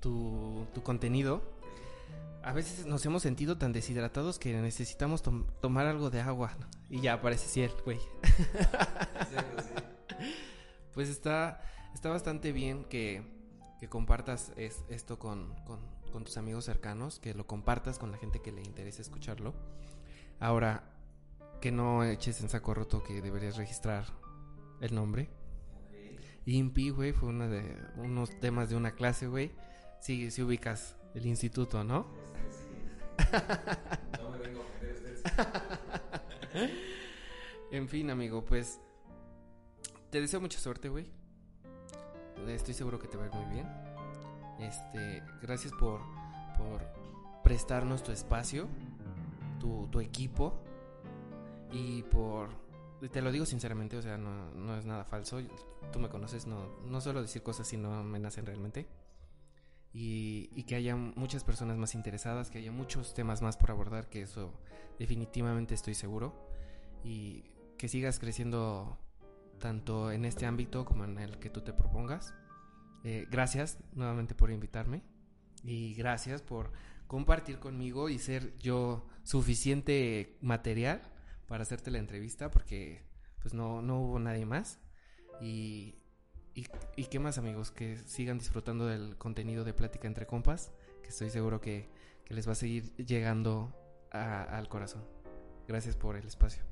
tu, 0.00 0.66
tu 0.74 0.82
contenido, 0.82 1.42
a 2.42 2.52
veces 2.52 2.86
nos 2.86 3.06
hemos 3.06 3.22
sentido 3.22 3.56
tan 3.56 3.72
deshidratados 3.72 4.38
que 4.40 4.52
necesitamos 4.60 5.22
tom- 5.22 5.46
tomar 5.60 5.86
algo 5.86 6.10
de 6.10 6.20
agua. 6.20 6.52
¿no? 6.58 6.66
Y 6.90 7.00
ya 7.00 7.14
aparece 7.14 7.46
Ciel, 7.48 7.70
güey. 7.84 8.00
pues 10.92 11.08
está, 11.08 11.62
está 11.94 12.10
bastante 12.10 12.50
bien 12.52 12.84
que, 12.84 13.22
que 13.78 13.88
compartas 13.88 14.52
es- 14.56 14.84
esto 14.88 15.18
con, 15.20 15.54
con- 15.64 15.80
con 16.12 16.24
tus 16.24 16.36
amigos 16.36 16.64
cercanos, 16.64 17.18
que 17.18 17.34
lo 17.34 17.46
compartas 17.46 17.98
con 17.98 18.12
la 18.12 18.18
gente 18.18 18.40
que 18.40 18.52
le 18.52 18.62
interese 18.62 19.02
escucharlo. 19.02 19.54
Ahora, 20.38 20.84
que 21.60 21.72
no 21.72 22.04
eches 22.04 22.40
en 22.40 22.48
saco 22.48 22.74
roto 22.74 23.02
que 23.02 23.22
deberías 23.22 23.56
registrar 23.56 24.06
el 24.80 24.94
nombre. 24.94 25.28
IMPI, 26.44 26.90
güey, 26.90 27.12
fue 27.12 27.28
uno 27.28 27.48
de 27.48 27.76
unos 27.96 28.38
temas 28.40 28.68
de 28.68 28.76
una 28.76 28.92
clase, 28.92 29.26
güey. 29.26 29.52
Sí, 30.00 30.30
sí 30.30 30.42
ubicas 30.42 30.96
el 31.14 31.26
instituto, 31.26 31.84
¿no? 31.84 32.06
en 37.70 37.88
fin, 37.88 38.10
amigo, 38.10 38.44
pues 38.44 38.80
te 40.10 40.20
deseo 40.20 40.40
mucha 40.40 40.58
suerte, 40.58 40.88
güey. 40.88 41.06
Estoy 42.48 42.74
seguro 42.74 42.98
que 42.98 43.06
te 43.06 43.16
va 43.16 43.22
a 43.24 43.26
ir 43.28 43.34
muy 43.34 43.54
bien. 43.54 43.91
Este, 44.62 45.22
gracias 45.40 45.72
por 45.72 46.00
prestarnos 47.42 48.02
tu 48.02 48.12
espacio, 48.12 48.68
tu, 49.60 50.00
equipo 50.00 50.54
y 51.70 52.02
por... 52.04 52.48
Te 53.10 53.20
lo 53.20 53.32
digo 53.32 53.44
sinceramente, 53.44 53.96
o 53.96 54.02
sea, 54.02 54.16
no, 54.16 54.50
no 54.52 54.76
es 54.76 54.84
nada 54.84 55.04
falso. 55.04 55.40
Tú 55.92 55.98
me 55.98 56.08
conoces, 56.08 56.46
no, 56.46 56.68
no 56.86 57.00
suelo 57.00 57.20
decir 57.20 57.42
cosas 57.42 57.66
si 57.66 57.76
no 57.76 58.02
me 58.04 58.18
nacen 58.18 58.46
realmente. 58.46 58.86
Y, 59.92 60.50
y 60.54 60.62
que 60.62 60.76
haya 60.76 60.96
muchas 60.96 61.44
personas 61.44 61.76
más 61.76 61.94
interesadas, 61.94 62.48
que 62.48 62.58
haya 62.58 62.72
muchos 62.72 63.12
temas 63.12 63.42
más 63.42 63.56
por 63.56 63.70
abordar, 63.70 64.08
que 64.08 64.22
eso 64.22 64.52
definitivamente 64.98 65.74
estoy 65.74 65.94
seguro. 65.94 66.32
Y 67.04 67.44
que 67.76 67.88
sigas 67.88 68.20
creciendo 68.20 68.96
tanto 69.58 70.12
en 70.12 70.24
este 70.24 70.46
ámbito 70.46 70.84
como 70.84 71.04
en 71.04 71.18
el 71.18 71.38
que 71.38 71.50
tú 71.50 71.60
te 71.60 71.72
propongas. 71.72 72.34
Eh, 73.04 73.26
gracias 73.30 73.78
nuevamente 73.94 74.34
por 74.34 74.50
invitarme 74.50 75.02
y 75.64 75.94
gracias 75.94 76.40
por 76.40 76.70
compartir 77.06 77.58
conmigo 77.58 78.08
y 78.08 78.18
ser 78.18 78.56
yo 78.58 79.06
suficiente 79.24 80.36
material 80.40 81.02
para 81.48 81.62
hacerte 81.62 81.90
la 81.90 81.98
entrevista 81.98 82.50
porque 82.50 83.02
pues 83.40 83.54
no, 83.54 83.82
no 83.82 84.00
hubo 84.00 84.18
nadie 84.18 84.46
más. 84.46 84.78
Y, 85.40 85.96
y, 86.54 87.04
qué 87.06 87.18
más 87.18 87.38
amigos, 87.38 87.70
que 87.70 87.96
sigan 87.96 88.38
disfrutando 88.38 88.86
del 88.86 89.16
contenido 89.16 89.64
de 89.64 89.74
Plática 89.74 90.06
entre 90.06 90.26
Compas, 90.26 90.70
que 91.02 91.08
estoy 91.08 91.30
seguro 91.30 91.60
que, 91.60 91.88
que 92.24 92.34
les 92.34 92.46
va 92.46 92.52
a 92.52 92.54
seguir 92.54 92.94
llegando 92.96 93.74
a, 94.12 94.44
al 94.44 94.68
corazón. 94.68 95.02
Gracias 95.66 95.96
por 95.96 96.16
el 96.16 96.26
espacio. 96.26 96.62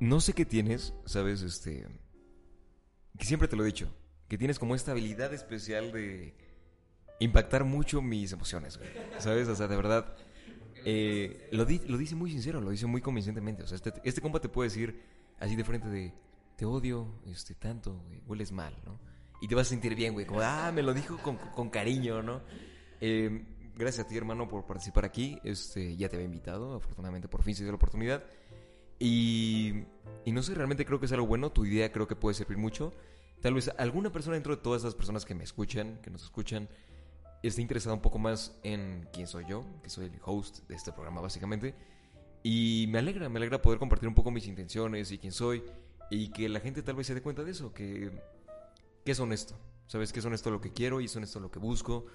No 0.00 0.20
sé 0.20 0.32
qué 0.32 0.46
tienes, 0.46 0.94
sabes, 1.04 1.42
este... 1.42 1.86
Que 3.18 3.26
siempre 3.26 3.48
te 3.48 3.56
lo 3.56 3.64
he 3.64 3.66
dicho, 3.66 3.92
que 4.28 4.38
tienes 4.38 4.58
como 4.58 4.74
esta 4.74 4.92
habilidad 4.92 5.34
especial 5.34 5.92
de 5.92 6.34
impactar 7.20 7.64
mucho 7.64 8.00
mis 8.00 8.32
emociones, 8.32 8.78
güey. 8.78 8.88
¿Sabes? 9.18 9.48
O 9.48 9.56
sea, 9.56 9.66
de 9.66 9.76
verdad 9.76 10.16
eh, 10.84 11.48
lo, 11.52 11.64
di, 11.64 11.80
lo, 11.80 11.98
dice 11.98 12.14
muy 12.14 12.30
sincero, 12.30 12.60
lo 12.60 12.70
dice 12.70 12.86
muy 12.86 13.00
convincentemente. 13.00 13.62
O 13.62 13.66
sea, 13.66 13.76
este, 13.76 13.92
este 14.04 14.20
compa 14.20 14.40
te 14.40 14.48
puede 14.48 14.68
decir 14.68 15.02
así 15.40 15.56
de 15.56 15.64
frente 15.64 15.88
de, 15.88 16.12
te 16.56 16.64
odio 16.64 17.20
este, 17.26 17.54
tanto, 17.54 18.02
hueles 18.26 18.52
mal, 18.52 18.74
¿no? 18.84 18.98
Y 19.40 19.48
te 19.48 19.54
vas 19.54 19.68
a 19.68 19.70
sentir 19.70 19.94
bien, 19.94 20.14
güey, 20.14 20.26
como, 20.26 20.40
ah, 20.40 20.72
me 20.74 20.82
lo 20.82 20.92
dijo 20.94 21.16
con, 21.18 21.36
con 21.36 21.70
cariño, 21.70 22.22
¿no? 22.22 22.42
Eh, 23.00 23.44
gracias 23.76 24.06
a 24.06 24.08
ti, 24.08 24.16
hermano, 24.16 24.48
por 24.48 24.66
participar 24.66 25.04
aquí. 25.04 25.38
Este, 25.44 25.96
ya 25.96 26.08
te 26.08 26.16
había 26.16 26.26
invitado, 26.26 26.74
afortunadamente 26.74 27.28
por 27.28 27.42
fin 27.42 27.54
se 27.54 27.62
dio 27.62 27.72
la 27.72 27.76
oportunidad. 27.76 28.24
Y, 28.98 29.84
y 30.24 30.32
no 30.32 30.42
sé, 30.42 30.54
realmente 30.54 30.84
creo 30.84 30.98
que 30.98 31.06
es 31.06 31.12
algo 31.12 31.26
bueno, 31.26 31.52
tu 31.52 31.64
idea 31.64 31.92
creo 31.92 32.08
que 32.08 32.16
puede 32.16 32.34
servir 32.34 32.58
mucho. 32.58 32.92
Tal 33.40 33.54
vez 33.54 33.70
alguna 33.78 34.10
persona 34.10 34.34
dentro 34.34 34.56
de 34.56 34.62
todas 34.62 34.82
esas 34.82 34.94
personas 34.94 35.24
que 35.24 35.34
me 35.34 35.44
escuchan, 35.44 36.00
que 36.02 36.10
nos 36.10 36.24
escuchan, 36.24 36.68
esté 37.42 37.62
interesada 37.62 37.94
un 37.94 38.02
poco 38.02 38.18
más 38.18 38.58
en 38.62 39.08
quién 39.12 39.26
soy 39.26 39.44
yo, 39.48 39.64
que 39.82 39.90
soy 39.90 40.06
el 40.06 40.20
host 40.24 40.66
de 40.68 40.74
este 40.74 40.92
programa 40.92 41.20
básicamente. 41.20 41.74
Y 42.42 42.86
me 42.88 42.98
alegra, 42.98 43.28
me 43.28 43.38
alegra 43.38 43.62
poder 43.62 43.78
compartir 43.78 44.08
un 44.08 44.14
poco 44.14 44.30
mis 44.30 44.46
intenciones 44.46 45.12
y 45.12 45.18
quién 45.18 45.32
soy. 45.32 45.64
Y 46.10 46.30
que 46.30 46.48
la 46.48 46.60
gente 46.60 46.82
tal 46.82 46.96
vez 46.96 47.06
se 47.06 47.14
dé 47.14 47.22
cuenta 47.22 47.44
de 47.44 47.50
eso, 47.50 47.72
que, 47.72 48.10
que 49.04 49.12
es 49.12 49.20
honesto. 49.20 49.58
Sabes 49.86 50.12
que 50.12 50.20
es 50.20 50.24
honesto 50.24 50.50
lo 50.50 50.60
que 50.60 50.72
quiero 50.72 51.00
y 51.00 51.06
es 51.06 51.16
honesto 51.16 51.40
lo 51.40 51.50
que 51.50 51.58
busco. 51.58 52.06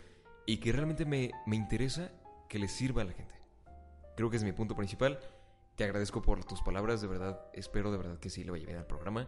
Y 0.46 0.58
que 0.58 0.72
realmente 0.72 1.06
me, 1.06 1.32
me 1.46 1.56
interesa 1.56 2.12
que 2.50 2.60
le 2.60 2.68
sirva 2.68 3.02
a 3.02 3.06
la 3.06 3.14
gente. 3.14 3.36
Creo 4.16 4.30
que 4.30 4.38
es 4.38 4.44
mi 4.44 4.52
punto 4.52 4.76
principal. 4.76 5.20
Te 5.76 5.84
agradezco 5.84 6.22
por 6.22 6.44
tus 6.46 6.62
palabras, 6.62 7.02
de 7.02 7.08
verdad. 7.08 7.48
Espero 7.54 7.92
de 7.92 7.98
verdad 7.98 8.20
que 8.20 8.30
sí 8.30 8.44
vaya 8.44 8.66
bien 8.66 8.78
al 8.78 8.86
programa. 8.86 9.28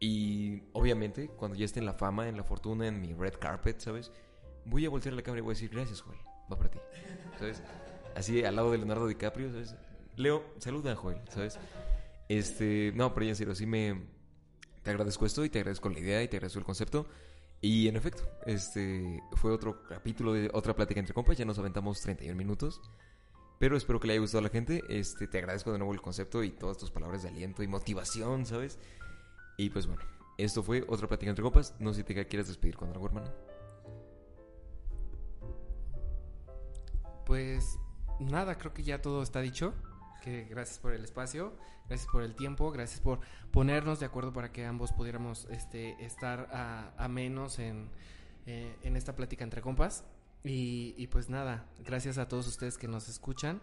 Y 0.00 0.62
obviamente, 0.72 1.28
cuando 1.28 1.56
ya 1.56 1.64
esté 1.64 1.80
en 1.80 1.86
la 1.86 1.94
fama, 1.94 2.28
en 2.28 2.36
la 2.36 2.44
fortuna, 2.44 2.88
en 2.88 3.00
mi 3.00 3.14
red 3.14 3.34
carpet, 3.38 3.78
¿sabes? 3.80 4.10
voy 4.64 4.86
a 4.86 4.90
voltear 4.90 5.12
a 5.12 5.16
la 5.16 5.22
cámara 5.22 5.40
y 5.40 5.42
voy 5.42 5.52
a 5.52 5.54
decir, 5.54 5.70
gracias, 5.70 6.00
Joel, 6.00 6.18
va 6.50 6.56
para 6.56 6.70
ti. 6.70 6.78
¿Sabes? 7.38 7.62
Así 8.14 8.44
al 8.44 8.56
lado 8.56 8.70
de 8.70 8.78
Leonardo 8.78 9.06
DiCaprio, 9.06 9.50
¿sabes? 9.50 9.76
Leo, 10.16 10.44
saluda, 10.58 10.94
Joel, 10.94 11.20
¿sabes? 11.28 11.58
Este, 12.28 12.92
no, 12.94 13.12
pero 13.12 13.24
ya 13.24 13.30
en 13.30 13.36
serio, 13.36 13.54
sí 13.54 13.66
me... 13.66 14.14
Te 14.82 14.90
agradezco 14.90 15.24
esto 15.24 15.44
y 15.44 15.48
te 15.48 15.58
agradezco 15.58 15.88
la 15.88 15.98
idea 15.98 16.22
y 16.22 16.28
te 16.28 16.36
agradezco 16.36 16.58
el 16.58 16.64
concepto. 16.64 17.06
Y 17.60 17.88
en 17.88 17.96
efecto, 17.96 18.24
este 18.44 19.22
fue 19.32 19.50
otro 19.50 19.82
capítulo 19.84 20.34
de 20.34 20.50
otra 20.52 20.74
plática 20.76 21.00
entre 21.00 21.14
compas, 21.14 21.38
ya 21.38 21.46
nos 21.46 21.58
aventamos 21.58 22.00
31 22.02 22.36
minutos. 22.36 22.82
Pero 23.58 23.76
espero 23.76 24.00
que 24.00 24.06
le 24.06 24.14
haya 24.14 24.20
gustado 24.20 24.40
a 24.40 24.42
la 24.42 24.50
gente. 24.50 24.82
Este, 24.88 25.26
te 25.26 25.38
agradezco 25.38 25.72
de 25.72 25.78
nuevo 25.78 25.92
el 25.92 26.00
concepto 26.00 26.42
y 26.42 26.50
todas 26.50 26.78
tus 26.78 26.90
palabras 26.90 27.22
de 27.22 27.28
aliento 27.28 27.62
y 27.62 27.68
motivación, 27.68 28.46
¿sabes? 28.46 28.78
Y 29.56 29.70
pues 29.70 29.86
bueno, 29.86 30.02
esto 30.38 30.62
fue 30.62 30.84
otra 30.88 31.06
plática 31.06 31.30
entre 31.30 31.42
compas. 31.42 31.74
No 31.78 31.92
sé 31.92 32.00
si 32.00 32.04
te 32.04 32.26
quieres 32.26 32.48
despedir 32.48 32.76
con 32.76 32.90
algo, 32.90 33.06
hermano. 33.06 33.30
Pues 37.24 37.78
nada, 38.20 38.58
creo 38.58 38.74
que 38.74 38.82
ya 38.82 39.00
todo 39.00 39.22
está 39.22 39.40
dicho. 39.40 39.74
Que 40.22 40.44
gracias 40.44 40.78
por 40.78 40.94
el 40.94 41.04
espacio, 41.04 41.52
gracias 41.86 42.10
por 42.10 42.22
el 42.22 42.34
tiempo, 42.34 42.70
gracias 42.70 42.98
por 42.98 43.20
ponernos 43.50 44.00
de 44.00 44.06
acuerdo 44.06 44.32
para 44.32 44.52
que 44.52 44.64
ambos 44.64 44.90
pudiéramos 44.92 45.46
este, 45.50 46.02
estar 46.02 46.48
a, 46.50 46.94
a 46.96 47.08
menos 47.08 47.58
en, 47.58 47.90
eh, 48.46 48.74
en, 48.82 48.96
esta 48.96 49.14
plática 49.14 49.44
entre 49.44 49.60
compas. 49.60 50.04
Y, 50.46 51.06
pues 51.06 51.30
nada, 51.30 51.64
gracias 51.84 52.18
a 52.18 52.28
todos 52.28 52.46
ustedes 52.46 52.76
que 52.76 52.86
nos 52.86 53.08
escuchan 53.08 53.62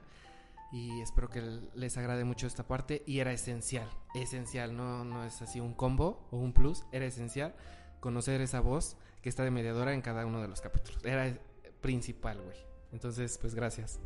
y 0.72 1.02
espero 1.02 1.30
que 1.30 1.42
les 1.76 1.96
agrade 1.98 2.24
mucho 2.24 2.48
esta 2.48 2.68
parte 2.68 3.04
y 3.06 3.20
era 3.20 3.32
esencial, 3.34 3.88
esencial, 4.16 4.76
no, 4.76 5.04
no 5.04 5.24
es 5.24 5.42
así 5.44 5.60
un 5.60 5.76
combo 5.76 6.28
o 6.32 6.38
un 6.38 6.54
plus, 6.54 6.84
era 6.92 7.06
esencial 7.06 7.54
conocer 8.00 8.42
esa 8.42 8.62
voz 8.62 8.98
que 9.22 9.30
está 9.30 9.44
de 9.44 9.52
mediadora 9.52 9.94
en 9.94 10.02
cada 10.02 10.26
uno 10.26 10.42
de 10.42 10.48
los 10.48 10.60
capítulos, 10.62 11.06
era 11.06 11.38
principal, 11.82 12.42
güey. 12.42 12.58
Entonces, 12.92 13.38
pues 13.38 13.54
gracias. 13.54 14.00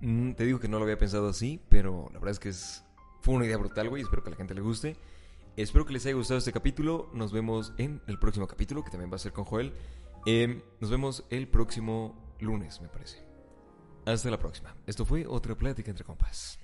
Mm, 0.00 0.32
te 0.32 0.44
digo 0.44 0.58
que 0.58 0.68
no 0.68 0.78
lo 0.78 0.84
había 0.84 0.98
pensado 0.98 1.28
así, 1.28 1.60
pero 1.68 2.08
la 2.12 2.18
verdad 2.18 2.32
es 2.32 2.38
que 2.38 2.48
es, 2.48 2.84
fue 3.20 3.34
una 3.34 3.46
idea 3.46 3.56
brutal, 3.56 3.88
güey. 3.88 4.02
Espero 4.02 4.22
que 4.22 4.30
a 4.30 4.32
la 4.32 4.36
gente 4.36 4.54
le 4.54 4.60
guste. 4.60 4.96
Espero 5.56 5.84
que 5.84 5.92
les 5.92 6.06
haya 6.06 6.14
gustado 6.14 6.38
este 6.38 6.52
capítulo. 6.52 7.10
Nos 7.12 7.32
vemos 7.32 7.72
en 7.76 8.00
el 8.06 8.18
próximo 8.18 8.46
capítulo, 8.46 8.82
que 8.84 8.90
también 8.90 9.10
va 9.10 9.16
a 9.16 9.18
ser 9.18 9.32
con 9.32 9.44
Joel. 9.44 9.72
Eh, 10.26 10.62
nos 10.80 10.90
vemos 10.90 11.24
el 11.30 11.48
próximo 11.48 12.34
lunes, 12.40 12.80
me 12.80 12.88
parece. 12.88 13.24
Hasta 14.06 14.30
la 14.30 14.38
próxima. 14.38 14.74
Esto 14.86 15.04
fue 15.04 15.26
otra 15.26 15.54
plática 15.54 15.90
entre 15.90 16.04
compas. 16.04 16.58